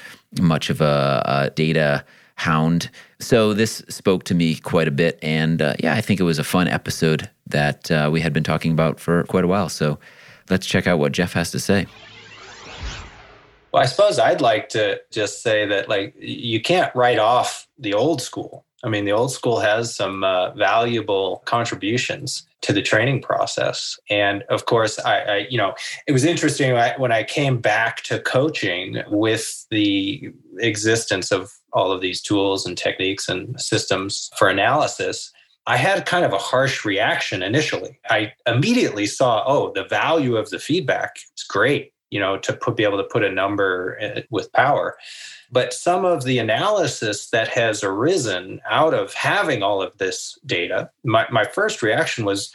[0.41, 2.91] much of a, a data hound.
[3.21, 5.19] So this spoke to me quite a bit.
[5.23, 8.45] And uh, yeah, I think it was a fun episode that uh, we had been
[8.45, 9.69] talking about for quite a while.
[9.69, 9.99] So
[10.51, 11.87] let's check out what Jeff has to say.
[13.73, 17.95] Well, I suppose I'd like to just say that, like, you can't write off the
[17.95, 18.66] old school.
[18.87, 23.99] I mean, the old school has some uh, valuable contributions to the training process.
[24.09, 25.75] And of course, I, I you know,
[26.07, 32.01] it was interesting when I came back to coaching with the existence of all of
[32.01, 35.33] these tools and techniques and systems for analysis.
[35.67, 37.99] I had kind of a harsh reaction initially.
[38.09, 42.77] I immediately saw, oh, the value of the feedback is great, you know, to put,
[42.77, 44.97] be able to put a number eh, with power.
[45.51, 50.91] But some of the analysis that has arisen out of having all of this data,
[51.05, 52.53] my, my first reaction was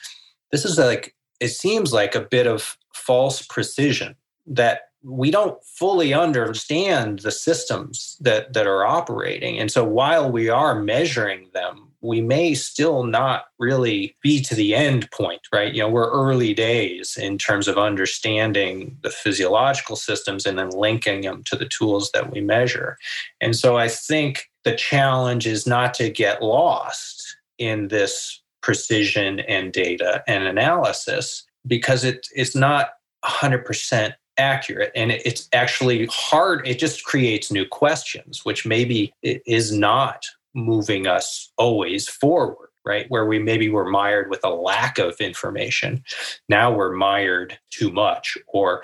[0.51, 6.13] this is like, it seems like a bit of false precision that we don't fully
[6.13, 9.57] understand the systems that, that are operating.
[9.57, 14.73] And so while we are measuring them, we may still not really be to the
[14.73, 15.73] end point, right?
[15.73, 21.21] You know, we're early days in terms of understanding the physiological systems and then linking
[21.21, 22.97] them to the tools that we measure.
[23.39, 29.71] And so I think the challenge is not to get lost in this precision and
[29.71, 32.89] data and analysis because it, it's not
[33.23, 40.25] 100% accurate and it's actually hard it just creates new questions which maybe is not
[40.53, 43.05] moving us always forward right?
[43.09, 46.03] Where we maybe were mired with a lack of information.
[46.49, 48.83] Now we're mired too much or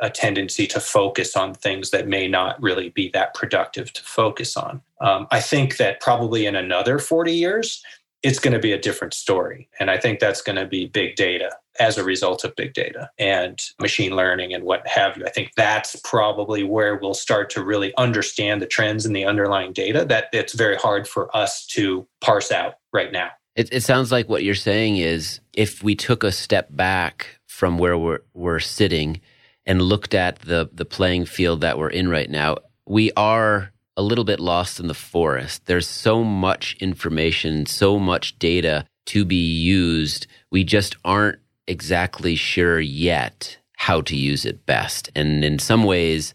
[0.00, 4.56] a tendency to focus on things that may not really be that productive to focus
[4.56, 4.80] on.
[5.00, 7.82] Um, i think that probably in another 40 years
[8.22, 11.16] it's going to be a different story and i think that's going to be big
[11.16, 15.24] data as a result of big data and machine learning and what have you.
[15.24, 19.72] I think that's probably where we'll start to really understand the trends in the underlying
[19.72, 23.30] data that it's very hard for us to parse out right now.
[23.56, 27.78] It, it sounds like what you're saying is if we took a step back from
[27.78, 29.20] where we're, we're sitting
[29.66, 32.56] and looked at the, the playing field that we're in right now,
[32.86, 35.66] we are a little bit lost in the forest.
[35.66, 40.26] There's so much information, so much data to be used.
[40.50, 41.38] We just aren't
[41.68, 45.08] exactly sure yet how to use it best.
[45.14, 46.34] And in some ways,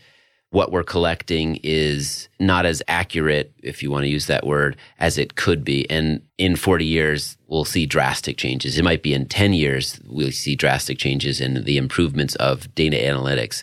[0.52, 5.18] what we're collecting is not as accurate, if you want to use that word, as
[5.18, 5.90] it could be.
[5.90, 8.78] And in 40 years, we'll see drastic changes.
[8.78, 12.96] It might be in 10 years, we'll see drastic changes and the improvements of data
[12.96, 13.62] analytics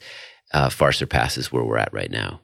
[0.53, 2.41] uh, far surpasses where we're at right now.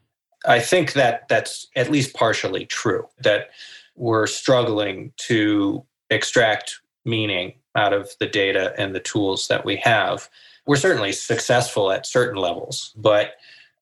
[0.46, 3.50] I think that that's at least partially true, that
[3.96, 10.29] we're struggling to extract meaning out of the data and the tools that we have.
[10.66, 13.33] We're certainly successful at certain levels, but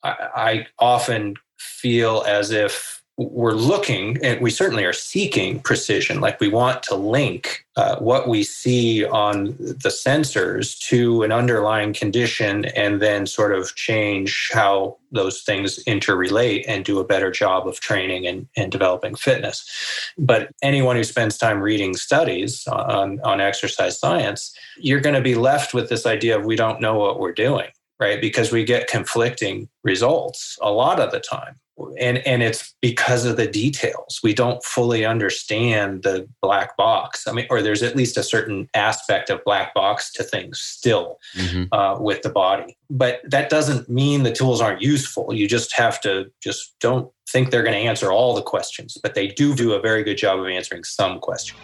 [0.02, 6.20] I, I often feel as if we're looking and we certainly are seeking precision.
[6.20, 11.92] Like we want to link uh, what we see on the sensors to an underlying
[11.92, 17.66] condition and then sort of change how those things interrelate and do a better job
[17.66, 19.68] of training and, and developing fitness.
[20.16, 25.34] But anyone who spends time reading studies on, on exercise science you're going to be
[25.34, 27.68] left with this idea of we don't know what we're doing
[28.00, 28.20] right?
[28.20, 31.58] Because we get conflicting results a lot of the time
[31.98, 34.20] and and it's because of the details.
[34.22, 37.26] We don't fully understand the black box.
[37.26, 41.18] I mean or there's at least a certain aspect of black box to things still
[41.36, 41.72] mm-hmm.
[41.72, 42.76] uh, with the body.
[42.90, 45.34] But that doesn't mean the tools aren't useful.
[45.34, 49.14] You just have to just don't think they're going to answer all the questions but
[49.14, 51.60] they do do a very good job of answering some questions.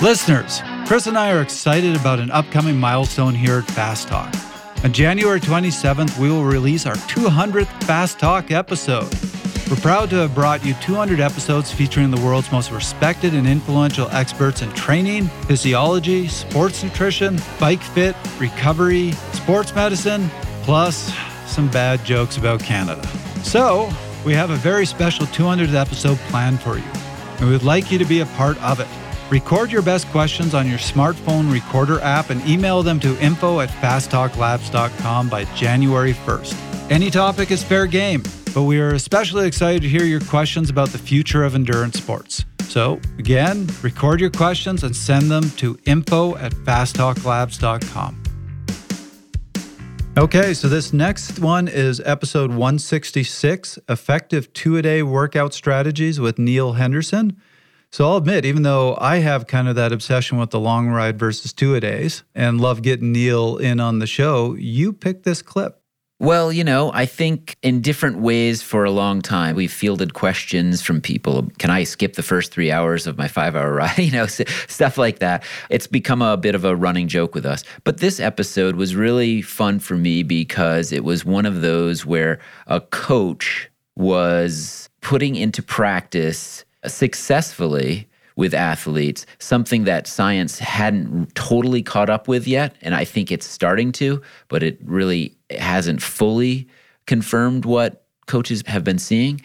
[0.00, 4.34] Listeners chris and i are excited about an upcoming milestone here at fast talk
[4.84, 9.12] on January 27th, we will release our 200th Fast Talk episode.
[9.68, 14.08] We're proud to have brought you 200 episodes featuring the world's most respected and influential
[14.10, 20.30] experts in training, physiology, sports nutrition, bike fit, recovery, sports medicine,
[20.62, 21.12] plus
[21.46, 23.06] some bad jokes about Canada.
[23.42, 23.90] So,
[24.24, 26.90] we have a very special 200th episode planned for you,
[27.40, 28.88] and we'd like you to be a part of it.
[29.30, 33.68] Record your best questions on your smartphone recorder app and email them to info at
[33.68, 36.90] fasttalklabs.com by January 1st.
[36.90, 38.22] Any topic is fair game,
[38.54, 42.46] but we are especially excited to hear your questions about the future of endurance sports.
[42.62, 48.22] So, again, record your questions and send them to info at fasttalklabs.com.
[50.16, 56.38] Okay, so this next one is episode 166 Effective Two A Day Workout Strategies with
[56.38, 57.36] Neil Henderson.
[57.90, 61.18] So I'll admit, even though I have kind of that obsession with the long ride
[61.18, 65.40] versus two a days and love getting Neil in on the show, you picked this
[65.40, 65.80] clip.
[66.20, 70.82] Well, you know, I think in different ways for a long time, we've fielded questions
[70.82, 71.48] from people.
[71.58, 73.98] Can I skip the first three hours of my five hour ride?
[73.98, 75.44] You know, stuff like that.
[75.70, 77.62] It's become a bit of a running joke with us.
[77.84, 82.40] But this episode was really fun for me because it was one of those where
[82.66, 92.08] a coach was putting into practice successfully with athletes, something that science hadn't totally caught
[92.08, 92.76] up with yet.
[92.82, 96.68] And I think it's starting to, but it really hasn't fully
[97.06, 99.40] confirmed what coaches have been seeing.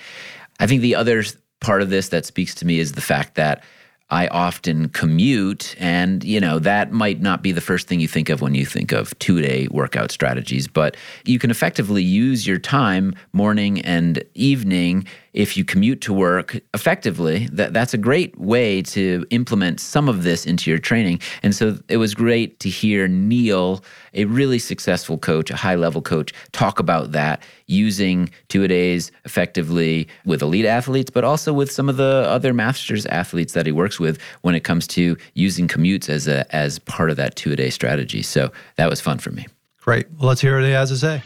[0.60, 1.24] I think the other
[1.60, 3.64] part of this that speaks to me is the fact that
[4.10, 8.30] I often commute, and you know that might not be the first thing you think
[8.30, 13.16] of when you think of two-day workout strategies, but you can effectively use your time
[13.32, 19.26] morning and evening if you commute to work effectively, that, that's a great way to
[19.32, 21.20] implement some of this into your training.
[21.42, 26.02] And so it was great to hear Neil, a really successful coach, a high level
[26.02, 31.72] coach, talk about that using two a days effectively with elite athletes, but also with
[31.72, 35.68] some of the other masters athletes that he works with when it comes to using
[35.68, 38.22] commutes as a as part of that two a day strategy.
[38.22, 39.48] So that was fun for me.
[39.82, 40.10] Great.
[40.12, 41.24] Well, let's hear what he has to say.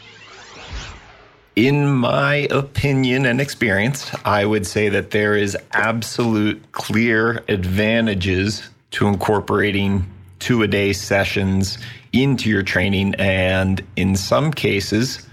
[1.58, 9.08] In my opinion and experience, I would say that there is absolute clear advantages to
[9.08, 11.78] incorporating two a day sessions
[12.12, 13.16] into your training.
[13.16, 15.26] And in some cases,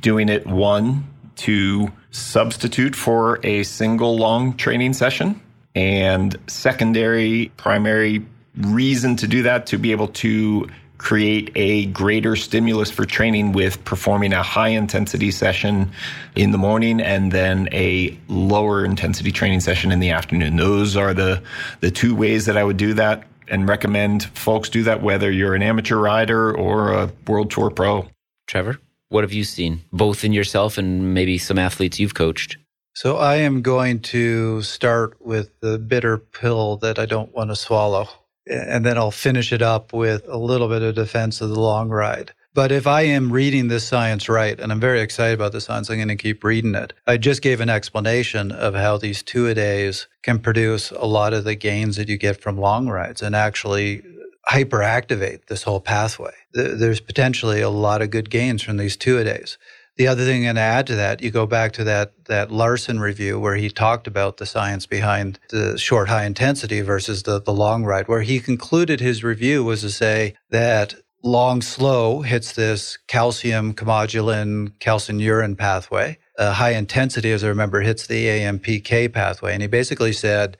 [0.00, 5.40] doing it one to substitute for a single long training session.
[5.74, 8.26] And secondary, primary
[8.58, 10.68] reason to do that to be able to
[11.00, 15.90] create a greater stimulus for training with performing a high intensity session
[16.36, 20.56] in the morning and then a lower intensity training session in the afternoon.
[20.56, 21.42] Those are the,
[21.80, 25.54] the two ways that I would do that and recommend folks do that, whether you're
[25.54, 28.06] an amateur rider or a world tour pro.
[28.46, 32.58] Trevor, what have you seen, both in yourself and maybe some athletes you've coached?
[32.94, 37.56] So I am going to start with the bitter pill that I don't want to
[37.56, 38.08] swallow
[38.50, 41.88] and then I'll finish it up with a little bit of defense of the long
[41.88, 42.32] ride.
[42.52, 45.88] But if I am reading this science right, and I'm very excited about the science,
[45.88, 46.92] I'm going to keep reading it.
[47.06, 51.32] I just gave an explanation of how these two a days can produce a lot
[51.32, 54.02] of the gains that you get from long rides and actually
[54.50, 56.32] hyperactivate this whole pathway.
[56.52, 59.56] There's potentially a lot of good gains from these two a days.
[60.00, 62.48] The other thing, i and to add to that, you go back to that that
[62.48, 67.38] Laursen review where he talked about the science behind the short high intensity versus the,
[67.38, 72.52] the long ride, where he concluded his review was to say that long slow hits
[72.52, 79.52] this calcium calmodulin calcineurin pathway uh, high intensity, as I remember, hits the AMPK pathway.
[79.52, 80.56] And he basically said,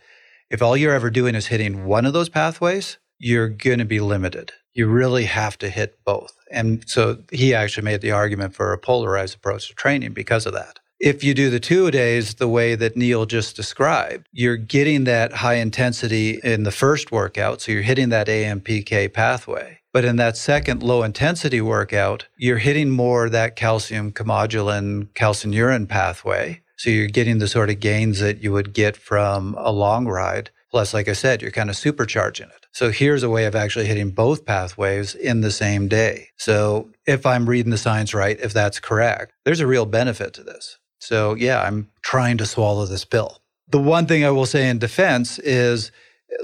[0.51, 4.01] if all you're ever doing is hitting one of those pathways, you're going to be
[4.01, 4.53] limited.
[4.75, 6.35] You really have to hit both.
[6.51, 10.53] And so he actually made the argument for a polarized approach to training because of
[10.53, 10.79] that.
[11.01, 15.05] If you do the two a days the way that Neil just described, you're getting
[15.05, 17.63] that high intensity in the first workout.
[17.63, 19.81] So you're hitting that AMPK pathway.
[19.93, 26.61] But in that second low intensity workout, you're hitting more that calcium calmodulin calcineurin pathway.
[26.77, 30.51] So you're getting the sort of gains that you would get from a long ride.
[30.71, 32.60] Plus, like I said, you're kind of supercharging it.
[32.73, 36.29] So here's a way of actually hitting both pathways in the same day.
[36.37, 40.43] So if I'm reading the science right, if that's correct, there's a real benefit to
[40.43, 40.79] this.
[41.01, 43.39] So yeah, I'm trying to swallow this pill.
[43.69, 45.91] The one thing I will say in defense is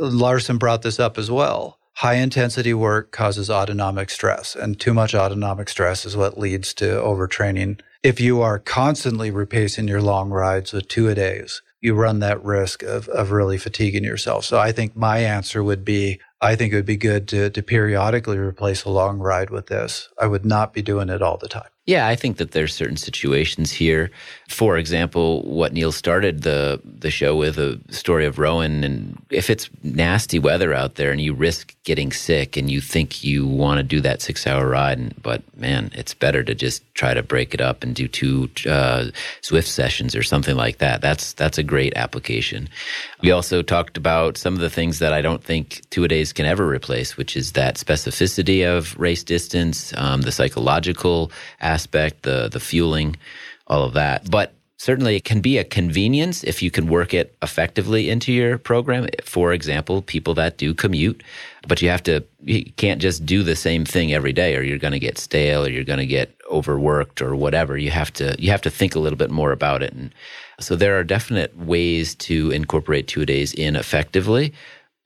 [0.01, 1.79] Laursen brought this up as well.
[1.95, 6.85] High intensity work causes autonomic stress, and too much autonomic stress is what leads to
[6.85, 7.81] overtraining.
[8.03, 12.43] If you are constantly repacing your long rides with two a days, you run that
[12.43, 14.45] risk of, of really fatiguing yourself.
[14.45, 17.63] So I think my answer would be I think it would be good to, to
[17.63, 20.09] periodically replace a long ride with this.
[20.21, 21.71] I would not be doing it all the time.
[21.87, 24.11] Yeah, I think that there's certain situations here.
[24.49, 29.51] For example, what Neil started the the show with a story of Rowan, and if
[29.51, 33.79] it's nasty weather out there and you risk getting sick, and you think you want
[33.79, 37.23] to do that six hour ride, and, but man, it's better to just try to
[37.23, 39.05] break it up and do two uh,
[39.43, 41.01] Zwift sessions or something like that.
[41.01, 42.69] That's that's a great application.
[43.23, 46.33] We also talked about some of the things that I don't think two a days
[46.33, 51.31] can ever replace, which is that specificity of race distance, um, the psychological
[51.61, 53.17] aspect, the the fueling,
[53.67, 54.31] all of that.
[54.31, 58.57] But certainly it can be a convenience if you can work it effectively into your
[58.59, 59.07] program.
[59.25, 61.23] For example, people that do commute,
[61.69, 64.79] but you have to you can't just do the same thing every day or you're
[64.79, 67.77] going to get stale or you're going to get overworked or whatever.
[67.77, 70.13] You have to you have to think a little bit more about it and
[70.61, 74.55] so there are definite ways to incorporate two days in effectively.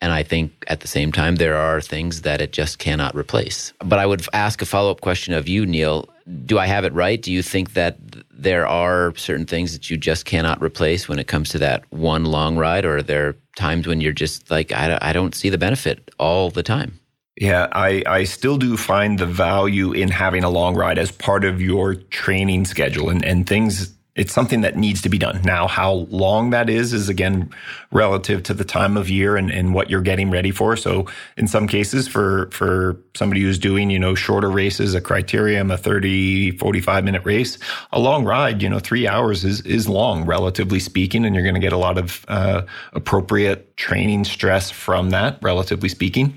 [0.00, 3.72] And I think at the same time, there are things that it just cannot replace.
[3.84, 6.08] But I would ask a follow up question of you, Neil.
[6.44, 7.20] Do I have it right?
[7.20, 7.98] Do you think that
[8.30, 12.24] there are certain things that you just cannot replace when it comes to that one
[12.24, 12.84] long ride?
[12.84, 16.50] Or are there times when you're just like, I, I don't see the benefit all
[16.50, 16.98] the time?
[17.36, 21.44] Yeah, I, I still do find the value in having a long ride as part
[21.44, 25.40] of your training schedule and, and things it's something that needs to be done.
[25.44, 27.50] Now, how long that is, is again
[27.92, 30.76] relative to the time of year and, and what you're getting ready for.
[30.76, 31.06] So
[31.36, 35.76] in some cases for, for somebody who's doing, you know, shorter races, a criterium, a
[35.76, 37.56] 30, 45 minute race,
[37.92, 41.24] a long ride, you know, three hours is, is long, relatively speaking.
[41.24, 45.88] And you're going to get a lot of, uh, appropriate training stress from that, relatively
[45.88, 46.36] speaking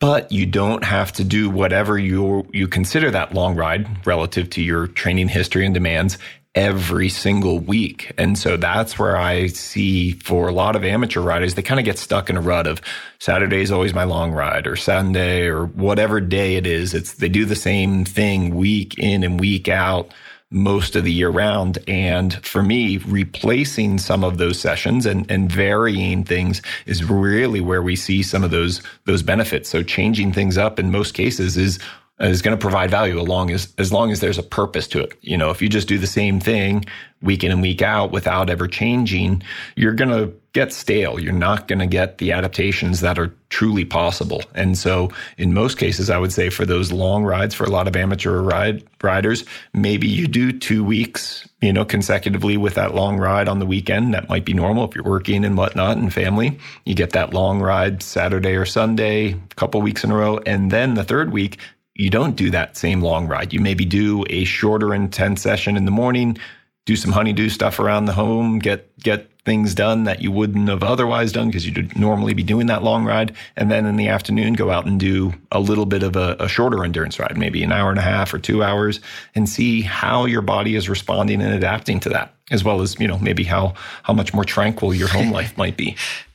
[0.00, 4.60] but you don't have to do whatever you you consider that long ride relative to
[4.60, 6.18] your training history and demands
[6.54, 8.12] every single week.
[8.16, 11.84] And so that's where I see for a lot of amateur riders, they kind of
[11.84, 12.80] get stuck in a rut of
[13.18, 16.94] Saturday is always my long ride or Sunday or whatever day it is.
[16.94, 20.12] It's they do the same thing week in and week out
[20.50, 21.78] most of the year round.
[21.88, 27.82] And for me, replacing some of those sessions and, and varying things is really where
[27.82, 29.68] we see some of those those benefits.
[29.68, 31.80] So changing things up in most cases is
[32.20, 35.00] is going to provide value as long as as long as there's a purpose to
[35.00, 35.18] it.
[35.20, 36.84] You know, if you just do the same thing
[37.24, 39.42] week in and week out without ever changing,
[39.76, 41.18] you're going to get stale.
[41.18, 44.42] You're not going to get the adaptations that are truly possible.
[44.54, 47.88] And so, in most cases, I would say for those long rides, for a lot
[47.88, 53.18] of amateur ride riders, maybe you do two weeks, you know, consecutively with that long
[53.18, 54.14] ride on the weekend.
[54.14, 56.58] That might be normal if you're working and whatnot and family.
[56.84, 60.70] You get that long ride Saturday or Sunday, a couple weeks in a row, and
[60.70, 61.58] then the third week
[61.94, 63.52] you don't do that same long ride.
[63.52, 66.38] You maybe do a shorter intense session in the morning,
[66.86, 70.82] do some honeydew stuff around the home, get get things done that you wouldn't have
[70.82, 73.34] otherwise done because you'd normally be doing that long ride.
[73.56, 76.48] And then in the afternoon, go out and do a little bit of a, a,
[76.48, 79.00] shorter endurance ride, maybe an hour and a half or two hours,
[79.34, 83.06] and see how your body is responding and adapting to that, as well as, you
[83.06, 85.94] know, maybe how, how much more tranquil your home life might be.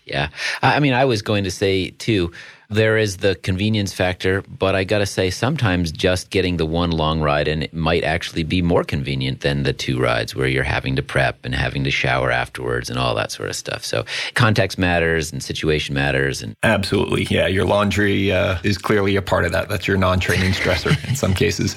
[0.09, 0.29] Yeah.
[0.61, 2.31] I mean, I was going to say too,
[2.69, 6.91] there is the convenience factor, but I got to say, sometimes just getting the one
[6.91, 10.63] long ride and it might actually be more convenient than the two rides where you're
[10.63, 13.83] having to prep and having to shower afterwards and all that sort of stuff.
[13.83, 14.05] So
[14.35, 16.43] context matters and situation matters.
[16.43, 19.67] And absolutely, yeah, your laundry uh, is clearly a part of that.
[19.67, 21.75] That's your non-training stressor in some cases.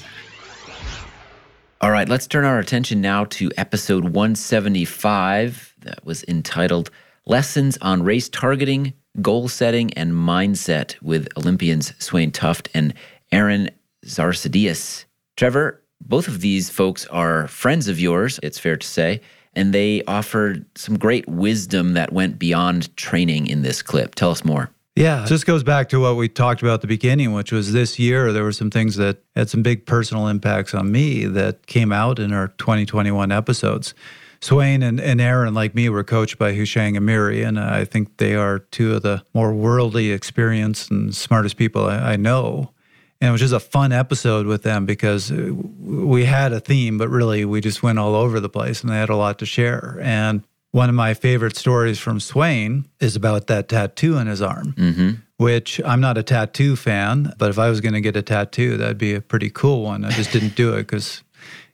[1.80, 6.90] All right, let's turn our attention now to episode 175 that was entitled
[7.26, 12.94] Lessons on Race Targeting goal setting and mindset with Olympians Svein Tuft and
[13.30, 13.70] Aaron
[14.06, 15.04] Zarsadias.
[15.36, 19.20] Trevor, Both of these folks are friends of yours, it's fair to say,
[19.54, 24.14] and they offered some great wisdom that went beyond training in this clip.
[24.14, 24.70] Tell us more.
[24.96, 27.98] Yeah, this goes back to what we talked about at the beginning, which was this
[27.98, 31.92] year there were some things that had some big personal impacts on me that came
[31.92, 33.94] out in our 2021 episodes.
[34.42, 38.34] Svein and, and Aaron, like me, were coached by Houshang Amiri, and I think they
[38.34, 42.72] are two of the more worldly experienced and smartest people I, I know.
[43.20, 47.08] And it was just a fun episode with them because we had a theme, but
[47.08, 50.00] really we just went all over the place and they had a lot to share.
[50.02, 54.72] And one of my favorite stories from Svein is about that tattoo on his arm,
[54.72, 55.10] mm-hmm.
[55.36, 58.76] which I'm not a tattoo fan, but if I was going to get a tattoo,
[58.76, 60.04] that'd be a pretty cool one.
[60.04, 61.22] I just didn't do it because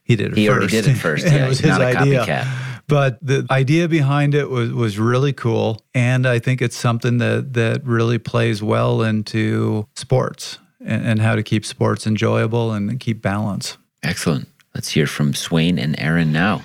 [0.09, 0.59] he did it he first.
[0.59, 1.26] already did it first.
[1.30, 2.24] yeah, it was his idea.
[2.24, 2.82] Copycat.
[2.88, 7.52] But the idea behind it was was really cool, and I think it's something that
[7.52, 13.22] that really plays well into sports and, and how to keep sports enjoyable and keep
[13.22, 13.78] balance.
[14.02, 14.48] Excellent.
[14.74, 16.62] Let's hear from Svein and Aaron now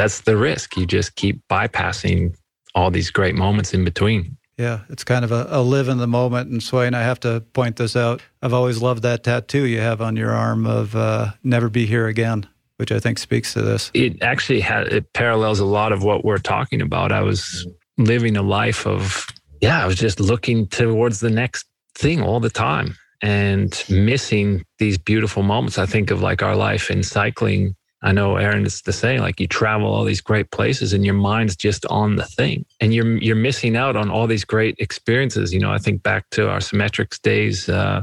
[0.00, 0.76] that's the risk.
[0.76, 2.34] You just keep bypassing
[2.74, 4.36] all these great moments in between.
[4.60, 6.50] Yeah, it's kind of a, a, live in the moment.
[6.50, 8.20] And Svein, I have to point this out.
[8.42, 12.06] I've always loved that tattoo you have on your arm of uh, "Never Be Here
[12.08, 12.46] Again,"
[12.76, 13.90] which I think speaks to this.
[13.94, 17.10] It actually has, it parallels a lot of what we're talking about.
[17.10, 19.26] I was living a life of
[19.62, 24.98] yeah, I was just looking towards the next thing all the time and missing these
[24.98, 25.78] beautiful moments.
[25.78, 29.20] I think of like our life in cycling I know Aaron is the same.
[29.20, 32.64] Like you travel all these great places and your mind's just on the thing.
[32.80, 35.52] And you're you're missing out on all these great experiences.
[35.52, 38.02] You know, I think back to our Symmetrics days uh,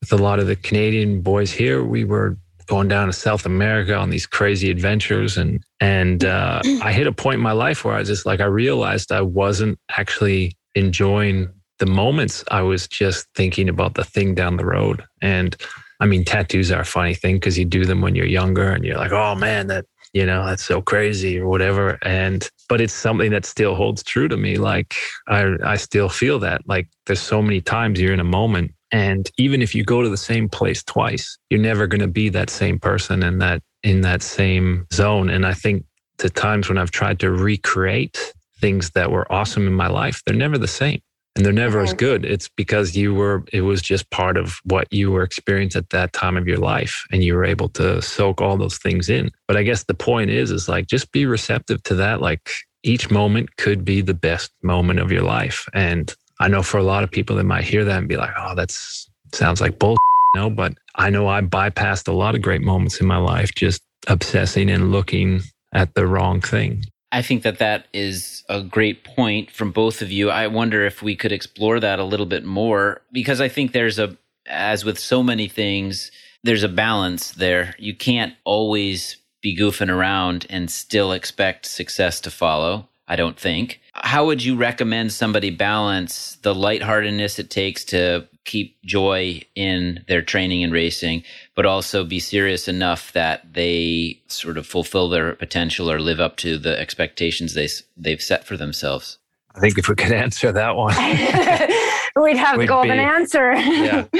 [0.00, 1.84] with a lot of the Canadian boys here.
[1.84, 2.36] We were
[2.66, 7.12] going down to South America on these crazy adventures and and uh, I hit a
[7.12, 11.48] point in my life where I was just like I realized I wasn't actually enjoying
[11.78, 12.44] the moments.
[12.50, 15.56] I was just thinking about the thing down the road and
[16.00, 18.84] I mean, tattoos are a funny thing because you do them when you're younger and
[18.84, 21.98] you're like, oh man, that, you know, that's so crazy or whatever.
[22.02, 24.56] And, but it's something that still holds true to me.
[24.56, 24.96] Like,
[25.26, 26.62] I, I still feel that.
[26.66, 28.72] Like, there's so many times you're in a moment.
[28.90, 32.28] And even if you go to the same place twice, you're never going to be
[32.30, 35.28] that same person in that, in that same zone.
[35.28, 35.84] And I think
[36.18, 40.34] the times when I've tried to recreate things that were awesome in my life, they're
[40.34, 41.00] never the same
[41.38, 42.24] and they're never as good.
[42.24, 46.12] It's because you were it was just part of what you were experiencing at that
[46.12, 49.30] time of your life and you were able to soak all those things in.
[49.46, 52.20] But i guess the point is is like just be receptive to that.
[52.20, 52.50] Like
[52.82, 55.68] each moment could be the best moment of your life.
[55.72, 58.34] And i know for a lot of people that might hear that and be like
[58.36, 59.96] oh that's sounds like bull
[60.36, 63.80] No, but i know i bypassed a lot of great moments in my life just
[64.08, 66.84] obsessing and looking at the wrong thing.
[67.12, 70.30] I think that that is a great point from both of you.
[70.30, 73.98] I wonder if we could explore that a little bit more because I think there's
[73.98, 76.10] a, as with so many things,
[76.44, 77.74] there's a balance there.
[77.78, 82.88] You can't always be goofing around and still expect success to follow.
[83.08, 83.80] I don't think.
[83.94, 90.22] How would you recommend somebody balance the lightheartedness it takes to keep joy in their
[90.22, 91.22] training and racing,
[91.54, 96.36] but also be serious enough that they sort of fulfill their potential or live up
[96.38, 99.18] to the expectations they they've set for themselves.
[99.54, 100.94] I think if we could answer that one,
[102.22, 103.52] we'd have we'd the golden be, answer.
[103.54, 104.04] Yeah.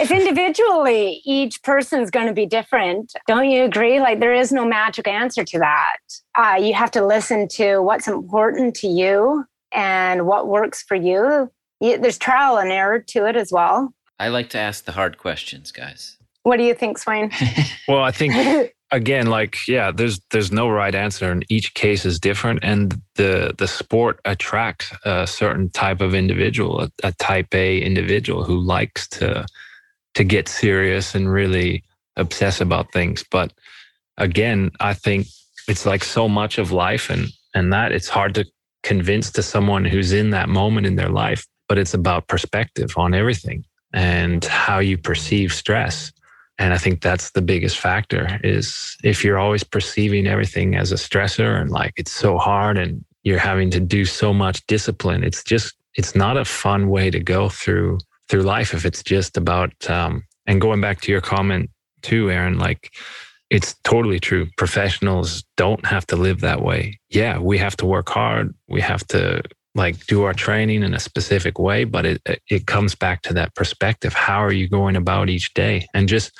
[0.00, 4.00] if individually each person's going to be different, don't you agree?
[4.00, 5.98] Like there is no magic answer to that.
[6.34, 11.50] Uh, you have to listen to what's important to you and what works for you
[11.80, 13.92] there's trial and error to it as well.
[14.18, 16.16] I like to ask the hard questions, guys.
[16.42, 17.32] What do you think, Svein?
[17.88, 22.18] well, I think again, like yeah, there's there's no right answer, and each case is
[22.18, 27.78] different, and the the sport attracts a certain type of individual, a, a type A
[27.80, 29.44] individual who likes to
[30.16, 31.82] to get serious and really
[32.16, 33.24] obsess about things.
[33.30, 33.52] But
[34.18, 35.28] again, I think
[35.68, 38.44] it's like so much of life, and and that it's hard to
[38.82, 43.14] convince to someone who's in that moment in their life but it's about perspective on
[43.14, 46.12] everything and how you perceive stress.
[46.58, 50.96] And I think that's the biggest factor is if you're always perceiving everything as a
[50.96, 55.42] stressor and like it's so hard and you're having to do so much discipline, it's
[55.42, 57.98] just, it's not a fun way to go through,
[58.28, 61.70] through life if it's just about, um, and going back to your comment
[62.02, 62.92] too, Aaron, like
[63.50, 64.48] it's totally true.
[64.56, 66.98] Professionals don't have to live that way.
[67.10, 68.54] Yeah, we have to work hard.
[68.68, 69.42] We have to
[69.74, 73.54] like do our training in a specific way, but it it comes back to that
[73.54, 74.14] perspective.
[74.14, 75.86] How are you going about each day?
[75.94, 76.32] And just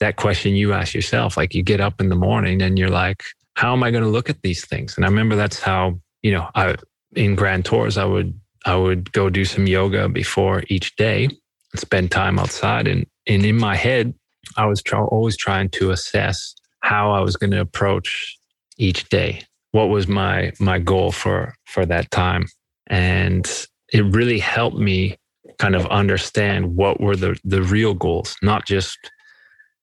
[0.00, 3.22] that question you ask yourself, like you get up in the morning and you're like,
[3.54, 4.96] how am I going to look at these things?
[4.96, 6.76] And I remember that's how, you know, I
[7.14, 11.80] in grand tours, I would I would go do some yoga before each day and
[11.80, 12.86] spend time outside.
[12.86, 14.14] And and in my head,
[14.56, 18.36] I was always trying to assess how I was going to approach
[18.78, 19.42] each day.
[19.72, 22.46] What was my my goal for for that time?
[22.88, 23.48] And
[23.92, 25.16] it really helped me
[25.58, 28.98] kind of understand what were the the real goals, not just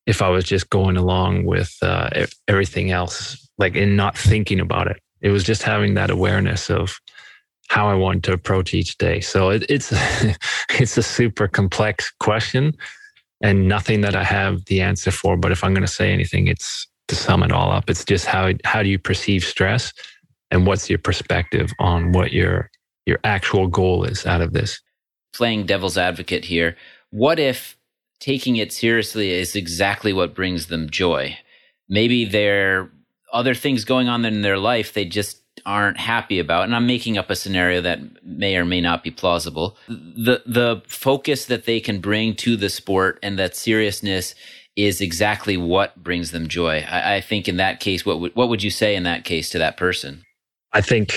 [0.05, 2.09] if I was just going along with uh,
[2.47, 5.01] everything else, like in not thinking about it.
[5.21, 6.97] It was just having that awareness of
[7.67, 9.19] how I want to approach each day.
[9.19, 9.91] So it, it's
[10.79, 12.73] it's a super complex question,
[13.41, 15.37] and nothing that I have the answer for.
[15.37, 17.89] But if I'm going to say anything, it's to sum it all up.
[17.89, 19.93] It's just how how do you perceive stress,
[20.51, 22.69] and what's your perspective on what your
[23.05, 24.81] your actual goal is out of this.
[25.33, 26.75] Playing devil's advocate here,
[27.09, 27.77] what if
[28.19, 31.37] taking it seriously is exactly what brings them joy?
[31.87, 32.91] Maybe there are
[33.31, 37.17] other things going on in their life they just aren't happy about and i'm making
[37.17, 37.99] up a scenario that
[38.37, 39.77] may or may not be plausible.
[39.87, 44.35] The the focus that they can bring to the sport and that seriousness
[44.75, 46.85] is exactly what brings them joy.
[46.87, 49.49] I, I think in that case what would what would you say in that case
[49.51, 50.23] to that person?
[50.73, 51.11] I think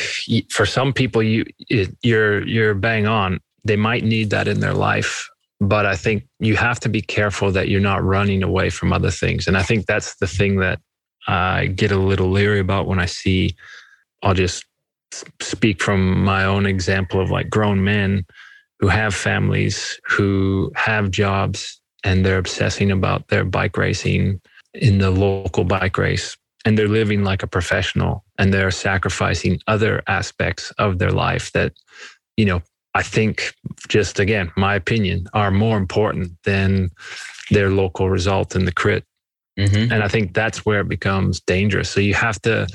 [0.49, 1.45] for some people you
[2.03, 3.41] you're you're bang on.
[3.65, 5.29] They might need that in their life
[5.63, 9.11] but i think you have to be careful that you're not running away from other
[9.11, 9.47] things.
[9.47, 10.81] And i think that's the thing that
[11.27, 13.55] i get a little leery about when i see
[14.23, 14.65] I'll just
[15.41, 18.25] speak from my own example of like grown men
[18.79, 24.41] who have families, who have jobs, and they're obsessing about their bike racing
[24.75, 26.37] in the local bike race.
[26.65, 31.73] And they're living like a professional and they're sacrificing other aspects of their life that,
[32.37, 32.63] you know,
[32.95, 33.55] I think
[33.89, 36.91] just again, my opinion, are more important than
[37.51, 39.05] their local result in the crit.
[39.59, 39.93] Mm-hmm.
[39.93, 41.91] And I think that's where it becomes dangerous.
[41.91, 42.67] So you have to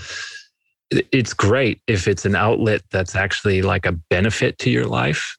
[0.91, 5.37] it's great if it's an outlet that's actually like a benefit to your life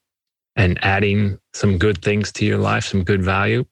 [0.57, 3.65] and adding some good things to your life, some good value.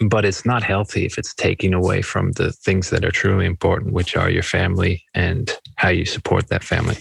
[0.00, 3.92] But it's not healthy if it's taking away from the things that are truly important,
[3.92, 6.96] which are your family and how you support that family.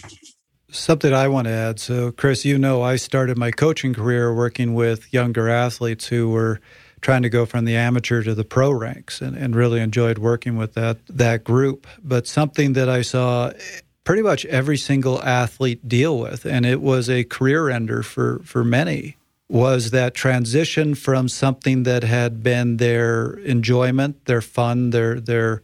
[0.71, 1.79] Something I want to add.
[1.79, 6.59] So, Chris, you know, I started my coaching career working with younger athletes who were
[7.01, 10.57] trying to go from the amateur to the pro ranks and, and really enjoyed working
[10.57, 11.87] with that that group.
[12.03, 13.51] But something that I saw
[14.07, 18.63] pretty much every single athlete deal with, and it was a career ender for for
[18.63, 19.17] many.
[19.49, 25.61] Was that transition from something that had been their enjoyment, their fun, their their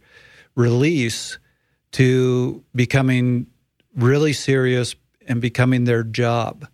[0.54, 1.38] release,
[1.92, 3.46] to becoming
[3.96, 4.94] really serious
[5.26, 6.68] and becoming their job,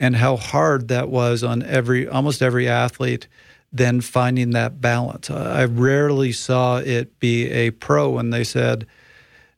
[0.00, 3.28] and how hard that was on every almost every athlete.
[3.72, 5.30] Then finding that balance.
[5.30, 8.86] I rarely saw it be a pro when they said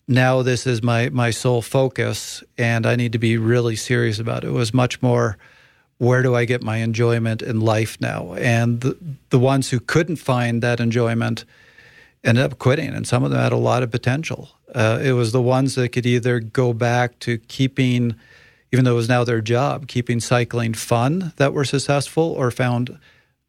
[0.08, 4.44] now this is my my sole focus and I need to be really serious about
[4.44, 4.48] it.
[4.48, 5.36] It was much more
[5.98, 8.34] where do I get my enjoyment in life now?
[8.34, 8.98] And the,
[9.30, 11.44] the ones who couldn't find that enjoyment
[12.22, 14.50] ended up quitting, and some of them had a lot of potential.
[14.74, 18.14] Uh, it was the ones that could either go back to keeping,
[18.72, 22.98] even though it was now their job, keeping cycling fun that were successful, or found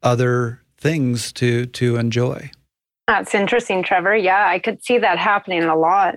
[0.03, 2.49] other things to to enjoy.
[3.07, 4.15] That's interesting, Trevor.
[4.15, 6.15] Yeah, I could see that happening a lot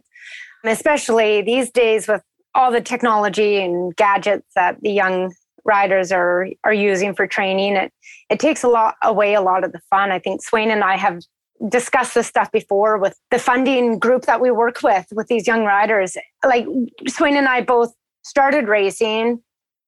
[0.65, 2.23] especially these days with
[2.55, 5.33] all the technology and gadgets that the young
[5.65, 7.93] riders are are using for training it
[8.31, 10.11] it takes a lot away a lot of the fun.
[10.11, 11.21] I think Svein and i have
[11.69, 15.65] discussed this stuff before with the funding group that we work with with these young
[15.65, 16.17] riders.
[16.45, 16.67] Like
[17.09, 17.93] Svein and i both
[18.23, 19.43] started racing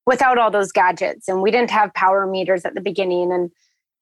[0.04, 3.50] without all those gadgets and we didn't have power meters at the beginning and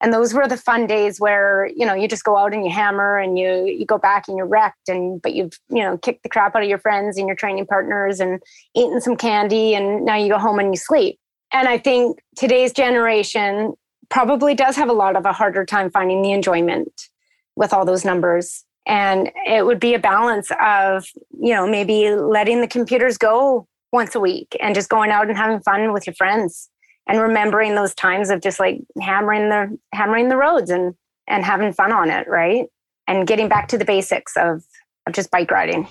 [0.01, 2.71] and those were the fun days where you know you just go out and you
[2.71, 6.23] hammer and you you go back and you're wrecked and but you've you know kicked
[6.23, 8.41] the crap out of your friends and your training partners and
[8.75, 11.19] eaten some candy and now you go home and you sleep.
[11.53, 13.73] And i think today's generation
[14.09, 17.09] probably does have a lot of a harder time finding the enjoyment
[17.55, 18.65] with all those numbers.
[18.87, 21.05] And it would be a balance of
[21.39, 25.37] you know maybe letting the computers go once a week and just going out and
[25.37, 26.70] having fun with your friends
[27.07, 30.95] and remembering those times of just like hammering the hammering the roads and
[31.27, 32.67] and having fun on it, right?
[33.07, 34.63] And getting back to the basics of,
[35.07, 35.87] of just bike riding.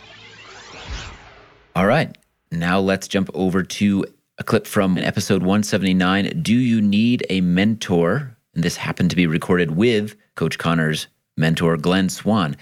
[1.75, 2.17] All right.
[2.53, 4.05] Now let's jump over to
[4.39, 6.41] a clip from episode 179.
[6.43, 8.37] Do you need a mentor?
[8.55, 11.07] And this happened to be recorded with Coach Connor's
[11.37, 12.57] mentor, Glenn Swan.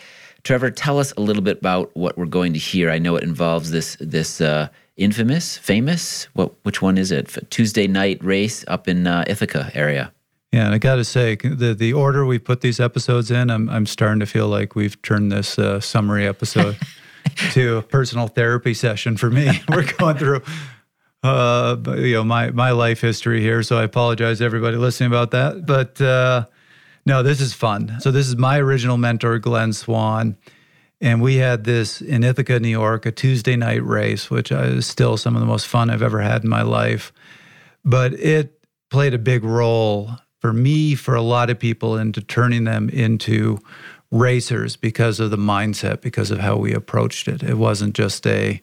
[0.45, 2.91] Trevor, tell us a little bit about what we're going to hear.
[2.91, 4.69] I know it involves this this uh,
[4.99, 6.25] infamous, famous.
[6.35, 6.53] What?
[6.65, 7.37] Which one is it?
[7.51, 10.13] Tuesday night race up in uh, Ithaca area.
[10.53, 13.69] Yeah, and I got to say, the the order we put these episodes in, I'm
[13.69, 16.77] I'm starting to feel like we've turned this uh, summary episode
[17.53, 19.51] to a personal therapy session for me.
[19.69, 20.43] We're going through,
[21.23, 25.33] uh, you know, my my life history here, so I apologize to everybody listening about
[25.33, 25.67] that.
[25.67, 26.47] But uh,
[27.05, 28.01] No, this is fun.
[28.01, 30.37] So this is my original mentor, Glenn Swan.
[31.01, 35.17] And we had this in Ithaca, New York, a Tuesday night race, which is still
[35.17, 37.13] some of the most fun I've ever had in my life.
[37.85, 42.65] But it played a big role for me, for a lot of people, into turning
[42.65, 43.59] them into
[44.11, 47.43] racers because of the mindset, because of how we approached it.
[47.43, 48.61] It wasn't just a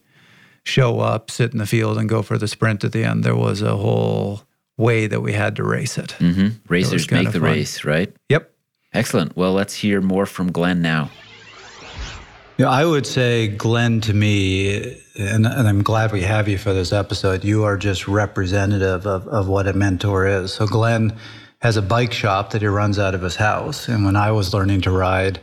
[0.64, 3.24] show up, sit in the field, and go for the sprint at the end.
[3.24, 4.42] There was a whole
[4.78, 6.16] way that we had to race it.
[6.20, 6.58] Mm-hmm.
[6.68, 7.44] Racers make the fun.
[7.44, 8.14] race, right?
[8.30, 8.52] Yep.
[8.94, 9.36] Excellent.
[9.38, 11.12] Well, let's hear more from Glenn now.
[12.58, 16.74] Yeah, I would say, Glenn, to me, and, and, I'm glad we have you for
[16.74, 20.54] this episode, you are just representative of, of what a mentor is.
[20.54, 21.18] So, Glenn
[21.62, 23.90] has a bike shop that he runs out of his house.
[23.90, 25.42] And when I was learning to ride,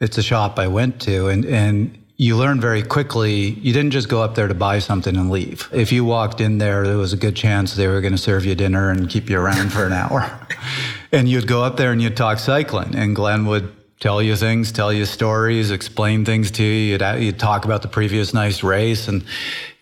[0.00, 1.28] it's a shop I went to.
[1.28, 5.16] And, and you learn very quickly you didn't just go up there to buy something
[5.16, 5.68] and leave.
[5.72, 8.44] If you walked in there, there was a good chance they were going to serve
[8.44, 10.28] you dinner and keep you around for an hour.
[11.12, 14.72] and you'd go up there and you'd talk cycling, and Glenn would tell you things,
[14.72, 16.96] tell you stories, explain things to you.
[16.98, 19.24] You'd, you'd talk about the previous night's race, and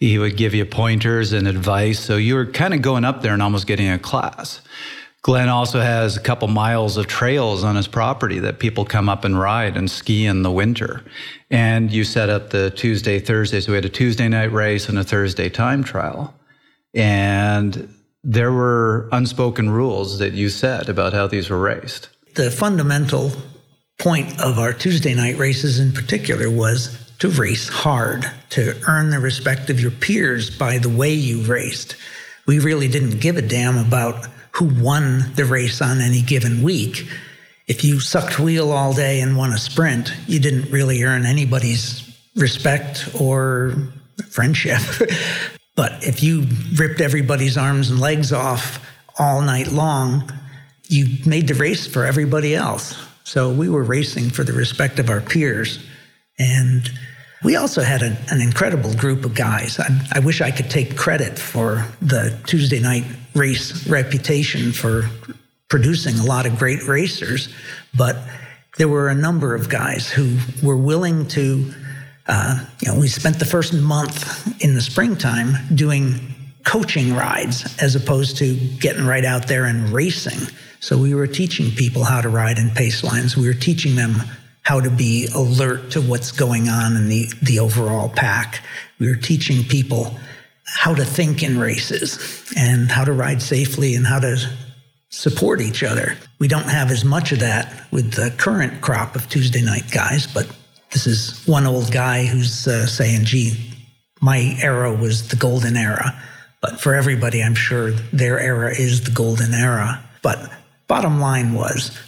[0.00, 2.00] he would give you pointers and advice.
[2.00, 4.60] So you were kind of going up there and almost getting a class.
[5.22, 9.24] Glenn also has a couple miles of trails on his property that people come up
[9.24, 11.02] and ride and ski in the winter.
[11.50, 13.60] And you set up the Tuesday, Thursday.
[13.60, 16.32] So we had a Tuesday night race and a Thursday time trial.
[16.94, 17.92] And
[18.22, 22.08] there were unspoken rules that you set about how these were raced.
[22.36, 23.32] The fundamental
[23.98, 29.18] point of our Tuesday night races in particular was to race hard, to earn the
[29.18, 31.96] respect of your peers by the way you raced.
[32.46, 37.08] We really didn't give a damn about who won the race on any given week.
[37.66, 42.02] If you sucked wheel all day and won a sprint, you didn't really earn anybody's
[42.36, 43.74] respect or
[44.30, 44.80] friendship.
[45.74, 48.78] but if you ripped everybody's arms and legs off
[49.18, 50.30] all night long,
[50.88, 53.05] you made the race for everybody else.
[53.26, 55.84] So we were racing for the respect of our peers.
[56.38, 56.88] And
[57.42, 59.80] we also had a, an incredible group of guys.
[59.80, 63.02] I, I, wish I could take credit for the Tuesday night
[63.34, 65.10] race reputation for
[65.68, 67.52] producing a lot of great racers,
[67.98, 68.16] but
[68.78, 71.74] there were a number of guys who were willing to.
[72.28, 76.14] Uh, you know, we spent the first month in the springtime doing
[76.64, 80.46] coaching rides as opposed to getting right out there and racing.
[80.80, 83.36] So we were teaching people how to ride in pace lines.
[83.36, 84.22] We were teaching them
[84.62, 88.62] how to be alert to what's going on in the, the overall pack.
[88.98, 90.18] We were teaching people
[90.66, 94.36] how to think in races and how to ride safely and how to
[95.08, 96.16] support each other.
[96.38, 100.26] We don't have as much of that with the current crop of Tuesday night guys,
[100.26, 100.50] but
[100.90, 103.72] this is one old guy who's uh, saying, gee,
[104.20, 106.20] my era was the golden era.
[106.60, 110.02] But for everybody, I'm sure their era is the golden era.
[110.22, 110.50] But
[110.88, 111.98] bottom line was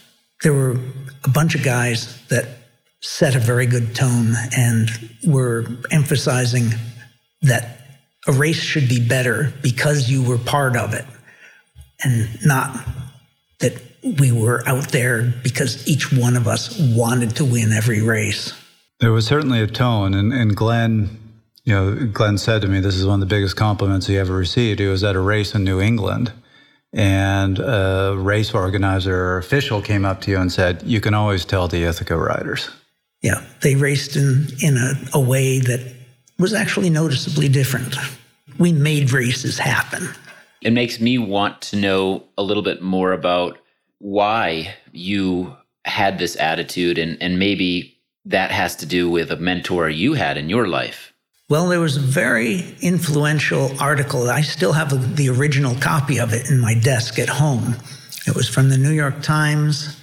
[0.43, 0.79] there were
[1.25, 2.47] a bunch of guys that
[3.01, 4.91] set a very good tone and
[5.27, 6.71] were emphasizing
[7.43, 7.79] that
[8.27, 11.05] a race should be better because you were part of it
[12.03, 12.77] and not
[13.61, 13.81] that
[14.21, 18.53] we were out there because each one of us wanted to win every race.
[19.01, 21.19] There was certainly a tone, and, and Glenn,
[21.65, 24.35] you know, Glenn said to me, "This is one of the biggest compliments he ever
[24.35, 26.33] received." He was at a race in New England,
[26.93, 31.45] and a race organizer or official came up to you and said, You can always
[31.45, 32.71] tell the Ithaca riders.
[33.23, 35.95] Yeah, they raced in, in a, a way that
[36.39, 37.97] was actually noticeably different.
[38.59, 40.09] We made races happen.
[40.63, 43.59] It makes me want to know a little bit more about
[43.99, 49.89] why you had this attitude and, and maybe that has to do with a mentor
[49.89, 51.13] you had in your life.
[51.51, 54.29] Well, there was a very influential article.
[54.29, 57.75] I still have the original copy of it in my desk at home.
[58.27, 59.99] It was from the New York Times,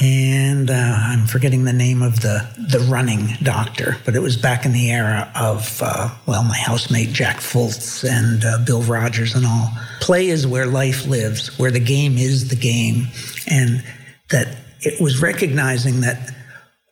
[0.00, 4.64] and uh, I'm forgetting the name of the, the running doctor, but it was back
[4.64, 9.44] in the era of, uh, well, my housemate Jack Fultz and uh, Bill Rodgers and
[9.44, 9.72] all.
[10.00, 13.08] Play is where life lives, where the game is the game.
[13.48, 13.82] And
[14.30, 14.46] that
[14.82, 16.32] it was recognizing that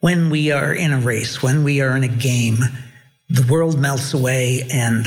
[0.00, 2.64] when we are in a race, when we are in a game,
[3.32, 5.06] the world melts away and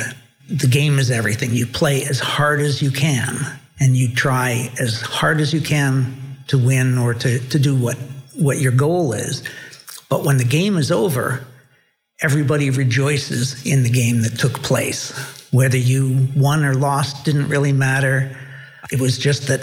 [0.49, 1.53] the game is everything.
[1.53, 3.37] You play as hard as you can
[3.79, 6.15] and you try as hard as you can
[6.47, 7.97] to win or to, to do what,
[8.35, 9.43] what your goal is.
[10.09, 11.45] But when the game is over,
[12.23, 15.11] everybody rejoices in the game that took place.
[15.51, 18.35] Whether you won or lost didn't really matter.
[18.91, 19.61] It was just that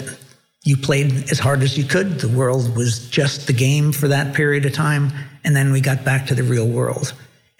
[0.63, 2.21] you played as hard as you could.
[2.21, 5.11] The world was just the game for that period of time.
[5.43, 7.13] And then we got back to the real world.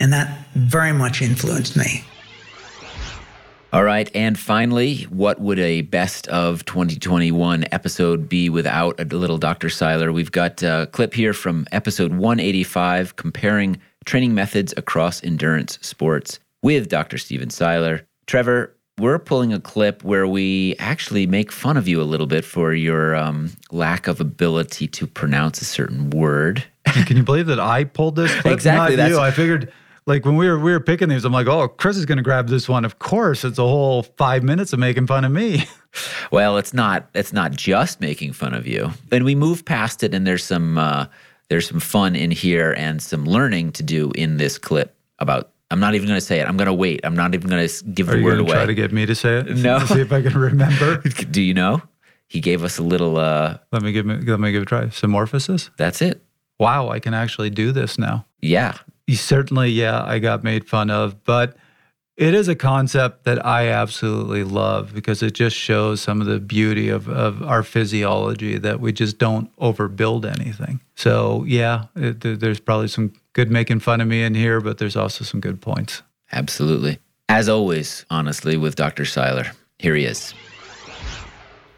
[0.04, 2.04] And that very much influenced me.
[3.72, 4.12] All right.
[4.14, 9.70] And finally, what would a best of 2021 episode be without a little Dr.
[9.70, 10.12] Seiler?
[10.12, 16.90] We've got a clip here from episode 185 comparing training methods across endurance sports with
[16.90, 17.18] Dr.
[17.18, 18.06] Stephen Seiler.
[18.28, 22.44] Trevor, we're pulling a clip where we actually make fun of you a little bit
[22.44, 26.66] for your um, lack of ability to pronounce a certain word.
[27.06, 28.54] Can you believe that I pulled this clip?
[28.54, 28.98] exactly.
[28.98, 29.20] Not you.
[29.20, 29.72] I figured
[30.06, 32.24] like when we were we were picking these, I'm like, oh, Chris is going to
[32.24, 32.86] grab this one.
[32.86, 35.66] Of course, it's a whole five minutes of making fun of me.
[36.32, 37.10] well, it's not.
[37.14, 38.92] It's not just making fun of you.
[39.12, 41.06] And we move past it, and there's some uh,
[41.50, 45.50] there's some fun in here and some learning to do in this clip about.
[45.72, 46.48] I'm not even going to say it.
[46.48, 47.00] I'm going to wait.
[47.04, 48.52] I'm not even going to give Are the you word away.
[48.52, 49.58] Try to get me to say it.
[49.58, 49.80] No.
[49.80, 50.98] To see if I can remember.
[51.32, 51.82] do you know?
[52.28, 53.18] He gave us a little.
[53.18, 54.84] uh Let me give me let me give it a try.
[54.86, 55.72] Symorphosis.
[55.78, 56.24] That's it.
[56.60, 58.26] Wow, I can actually do this now.
[58.40, 58.78] Yeah.
[59.08, 61.58] You certainly, yeah, I got made fun of, but
[62.16, 66.40] it is a concept that I absolutely love because it just shows some of the
[66.40, 70.80] beauty of, of our physiology that we just don't overbuild anything.
[70.96, 74.96] So, yeah, it, there's probably some good making fun of me in here, but there's
[74.96, 76.04] also some good points.
[76.32, 77.00] Absolutely.
[77.30, 79.06] As always, honestly, with Dr.
[79.06, 80.36] Seiler, here he is.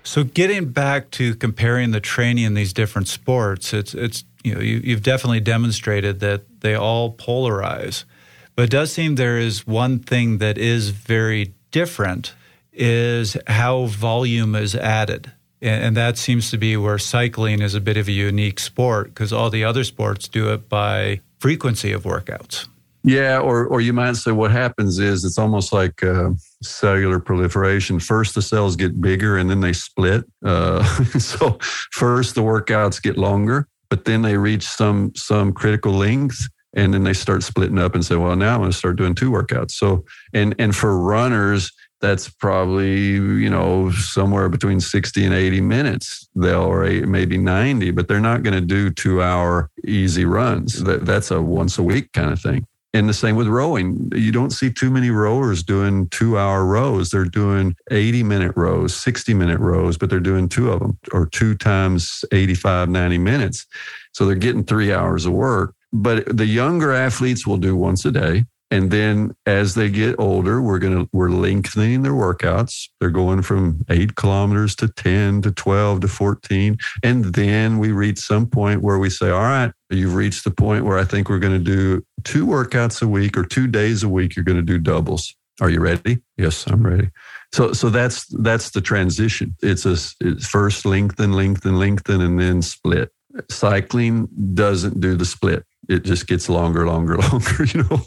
[0.04, 4.62] So, getting back to comparing the training in these different sports, it's, it's you know,
[4.62, 8.04] you, you've definitely demonstrated that they all polarize.
[8.56, 12.34] But it does seem there is one thing that is very different
[12.72, 15.32] is how volume is added.
[15.62, 19.34] And that seems to be where cycling is a bit of a unique sport because
[19.34, 22.68] all the other sports do it by frequency of workouts.
[23.04, 26.32] Yeah, or or you might say what happens is it's almost like uh,
[26.64, 28.00] cellular proliferation.
[28.00, 30.26] First, the cells get bigger and then they split.
[30.44, 30.84] Uh,
[31.20, 31.60] so
[31.92, 37.04] first the workouts get longer, but then they reach some some critical length and then
[37.04, 39.72] they start splitting up and say well now i'm going to start doing two workouts.
[39.72, 41.72] So and and for runners
[42.02, 48.08] that's probably you know somewhere between 60 and 80 minutes they'll or maybe 90 but
[48.08, 50.84] they're not going to do two hour easy runs.
[50.84, 54.10] That, that's a once a week kind of thing and the same with rowing.
[54.16, 57.10] You don't see too many rowers doing two hour rows.
[57.10, 61.26] They're doing 80 minute rows, 60 minute rows, but they're doing two of them or
[61.26, 63.66] two times 85, 90 minutes.
[64.14, 65.76] So they're getting three hours of work.
[65.92, 68.46] But the younger athletes will do once a day.
[68.76, 72.90] And then as they get older, we're going to, we're lengthening their workouts.
[73.00, 76.78] They're going from eight kilometers to 10 to 12 to 14.
[77.02, 80.84] And then we reach some point where we say, all right, you've reached the point
[80.84, 84.10] where I think we're going to do two workouts a week or two days a
[84.10, 84.36] week.
[84.36, 85.34] You're going to do doubles.
[85.62, 86.18] Are you ready?
[86.36, 87.12] Yes, I'm ready.
[87.54, 89.56] So, so that's that's the transition.
[89.62, 93.10] It's a it's first lengthen, lengthen, lengthen, and then split.
[93.50, 98.02] Cycling doesn't do the split it just gets longer, longer, longer, you know.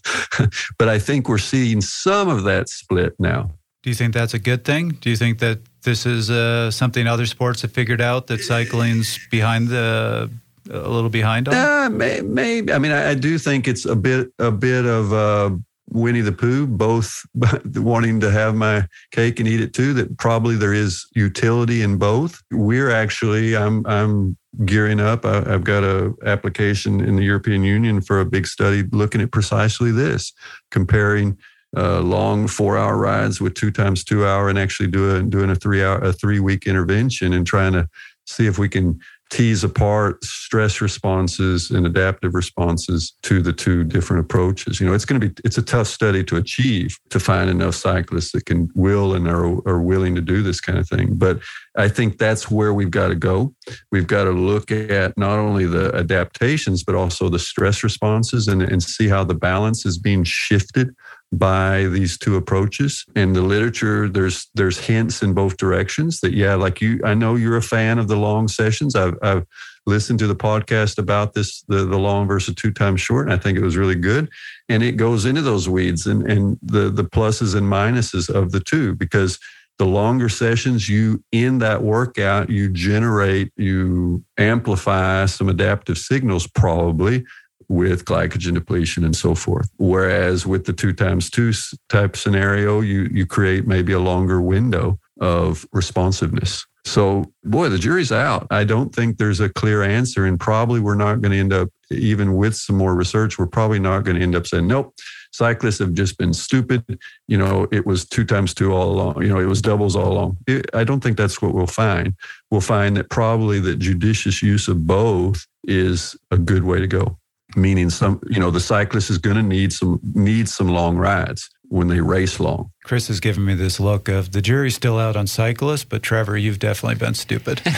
[0.79, 3.51] but I think we're seeing some of that split now.
[3.83, 4.91] Do you think that's a good thing?
[5.01, 9.19] Do you think that this is uh, something other sports have figured out that cycling's
[9.31, 10.31] behind the
[10.71, 11.55] a little behind on?
[11.55, 12.73] Uh, may, maybe.
[12.73, 15.51] I mean, I, I, do think it's a bit a bit of uh,
[15.91, 17.23] Winnie the Pooh, both
[17.77, 19.95] wanting to have my cake and eat it too.
[19.95, 22.43] That probably there is utility in both.
[22.51, 25.25] We're actually, I'm I'm gearing up.
[25.25, 29.33] I, have got a application in the European Union for a big study looking at
[29.33, 30.33] precisely this,
[30.71, 31.39] comparing
[31.77, 35.55] uh, long four hour rides with two times two hour, and actually doing doing a
[35.55, 37.89] three hour a three week intervention and trying to
[38.27, 38.99] see if we can
[39.31, 44.81] tease apart stress responses and adaptive responses to the two different approaches.
[44.81, 47.75] You know, it's going to be it's a tough study to achieve to find enough
[47.75, 51.15] cyclists that can will and are, are willing to do this kind of thing.
[51.15, 51.41] But
[51.77, 53.55] I think that's where we've got to go.
[53.93, 58.63] We've got to look at not only the adaptations but also the stress responses and,
[58.63, 60.95] and see how the balance is being shifted
[61.33, 63.05] by these two approaches.
[63.15, 67.35] In the literature there's there's hints in both directions that yeah like you i know
[67.35, 68.95] you're a fan of the long sessions.
[68.95, 69.45] I've, I've
[69.87, 73.43] listened to the podcast about this the, the long versus two times short and i
[73.43, 74.31] think it was really good.
[74.69, 78.61] And it goes into those weeds and, and the the pluses and minuses of the
[78.61, 79.39] two because
[79.79, 87.25] the longer sessions you in that workout you generate you amplify some adaptive signals probably
[87.69, 89.71] with glycogen depletion and so forth.
[89.77, 91.53] Whereas with the two times two
[91.89, 96.65] type scenario, you you create maybe a longer window of responsiveness.
[96.85, 98.47] So, boy, the jury's out.
[98.51, 101.69] I don't think there's a clear answer, and probably we're not going to end up,
[101.91, 104.95] even with some more research, we're probably not going to end up saying, nope,
[105.31, 106.83] cyclists have just been stupid.
[107.27, 109.23] You know, it was two times two all along.
[109.23, 110.39] You know, it was doubles all along.
[110.47, 112.15] It, I don't think that's what we'll find.
[112.51, 117.19] We'll find that probably that judicious use of both is a good way to go
[117.57, 121.49] meaning some you know the cyclist is going to need some need some long rides
[121.69, 122.71] when they race long.
[122.85, 126.37] Chris has given me this look of the jury's still out on cyclists, but Trevor,
[126.37, 127.61] you've definitely been stupid.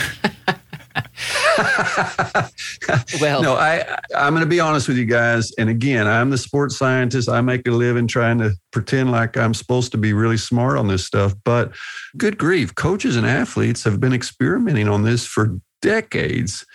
[3.21, 5.51] well, no, I I'm going to be honest with you guys.
[5.57, 7.29] And again, I'm the sports scientist.
[7.29, 10.87] I make a living trying to pretend like I'm supposed to be really smart on
[10.87, 11.33] this stuff.
[11.43, 11.71] But
[12.17, 16.65] good grief, coaches and athletes have been experimenting on this for decades.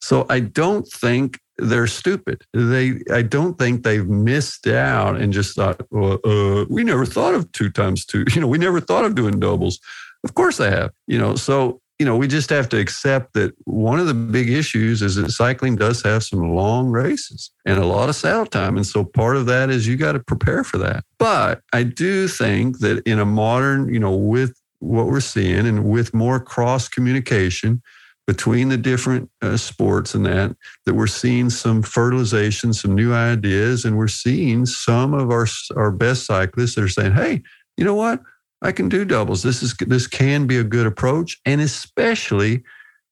[0.00, 2.44] So I don't think they're stupid.
[2.52, 7.34] They, I don't think they've missed out and just thought, well, uh, we never thought
[7.34, 8.24] of two times two.
[8.34, 9.78] You know, we never thought of doing doubles.
[10.24, 10.90] Of course they have.
[11.06, 14.50] You know, so you know, we just have to accept that one of the big
[14.50, 18.76] issues is that cycling does have some long races and a lot of saddle time.
[18.76, 21.04] And so part of that is you got to prepare for that.
[21.18, 25.84] But I do think that in a modern, you know, with what we're seeing and
[25.84, 27.80] with more cross communication,
[28.26, 30.56] between the different uh, sports and that
[30.86, 35.46] that we're seeing some fertilization some new ideas and we're seeing some of our
[35.76, 37.42] our best cyclists that are saying hey
[37.76, 38.20] you know what?
[38.62, 39.42] I can do doubles.
[39.42, 41.40] This is this can be a good approach.
[41.44, 42.62] And especially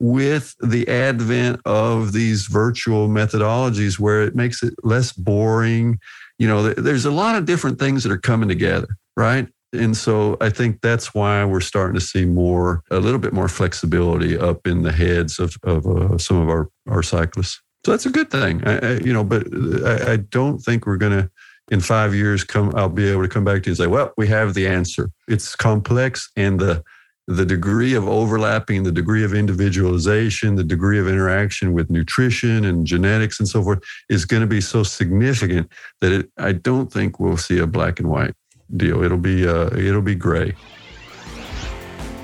[0.00, 5.98] with the advent of these virtual methodologies where it makes it less boring.
[6.38, 10.36] You know there's a lot of different things that are coming together right and so
[10.40, 14.66] I think that's why we're starting to see more, a little bit more flexibility up
[14.66, 17.60] in the heads of, of uh, some of our, our cyclists.
[17.84, 19.24] So that's a good thing, I, I, you know.
[19.24, 19.46] But
[19.84, 21.30] I, I don't think we're going to,
[21.70, 22.72] in five years, come.
[22.76, 25.10] I'll be able to come back to you and say, "Well, we have the answer."
[25.26, 26.84] It's complex, and the
[27.28, 32.84] the degree of overlapping, the degree of individualization, the degree of interaction with nutrition and
[32.84, 33.78] genetics and so forth
[34.10, 35.70] is going to be so significant
[36.00, 38.34] that it, I don't think we'll see a black and white
[38.76, 39.02] deal.
[39.02, 40.54] It'll be uh, it'll be gray.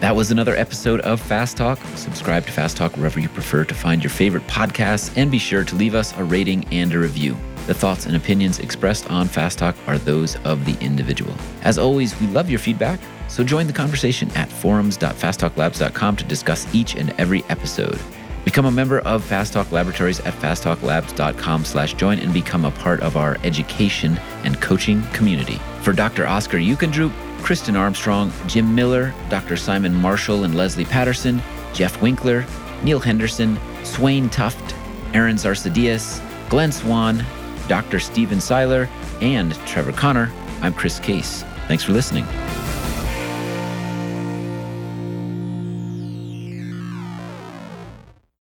[0.01, 1.80] That was another episode of Fast Talk.
[1.96, 5.64] Subscribe to Fast Talk wherever you prefer to find your favorite podcasts, and be sure
[5.64, 7.36] to leave us a rating and a review.
[7.66, 11.34] The thoughts and opinions expressed on Fast Talk are those of the individual.
[11.62, 16.94] As always, we love your feedback, so join the conversation at forums.fasttalklabs.com to discuss each
[16.94, 17.99] and every episode.
[18.49, 23.01] Become a member of Fast Talk Laboratories at fasttalklabs.com slash join and become a part
[23.01, 25.61] of our education and coaching community.
[25.82, 26.24] For Dr.
[26.24, 29.59] Asker Jeukendrup, Kristin Armstrong, Jim Miller, Dr.
[29.59, 31.42] Simon Marshall and Lesley Paterson,
[31.74, 32.46] Jeff Winkler,
[32.82, 34.74] Neil Henderson, Svein Tuft,
[35.12, 37.26] Aaron Zarsadias, Glenn Swan,
[37.68, 38.01] Dr.
[38.01, 38.88] Stephen Seiler,
[39.20, 40.32] and Trevor Connor,
[40.62, 41.42] I'm Chris Case.
[41.66, 42.24] Thanks for listening.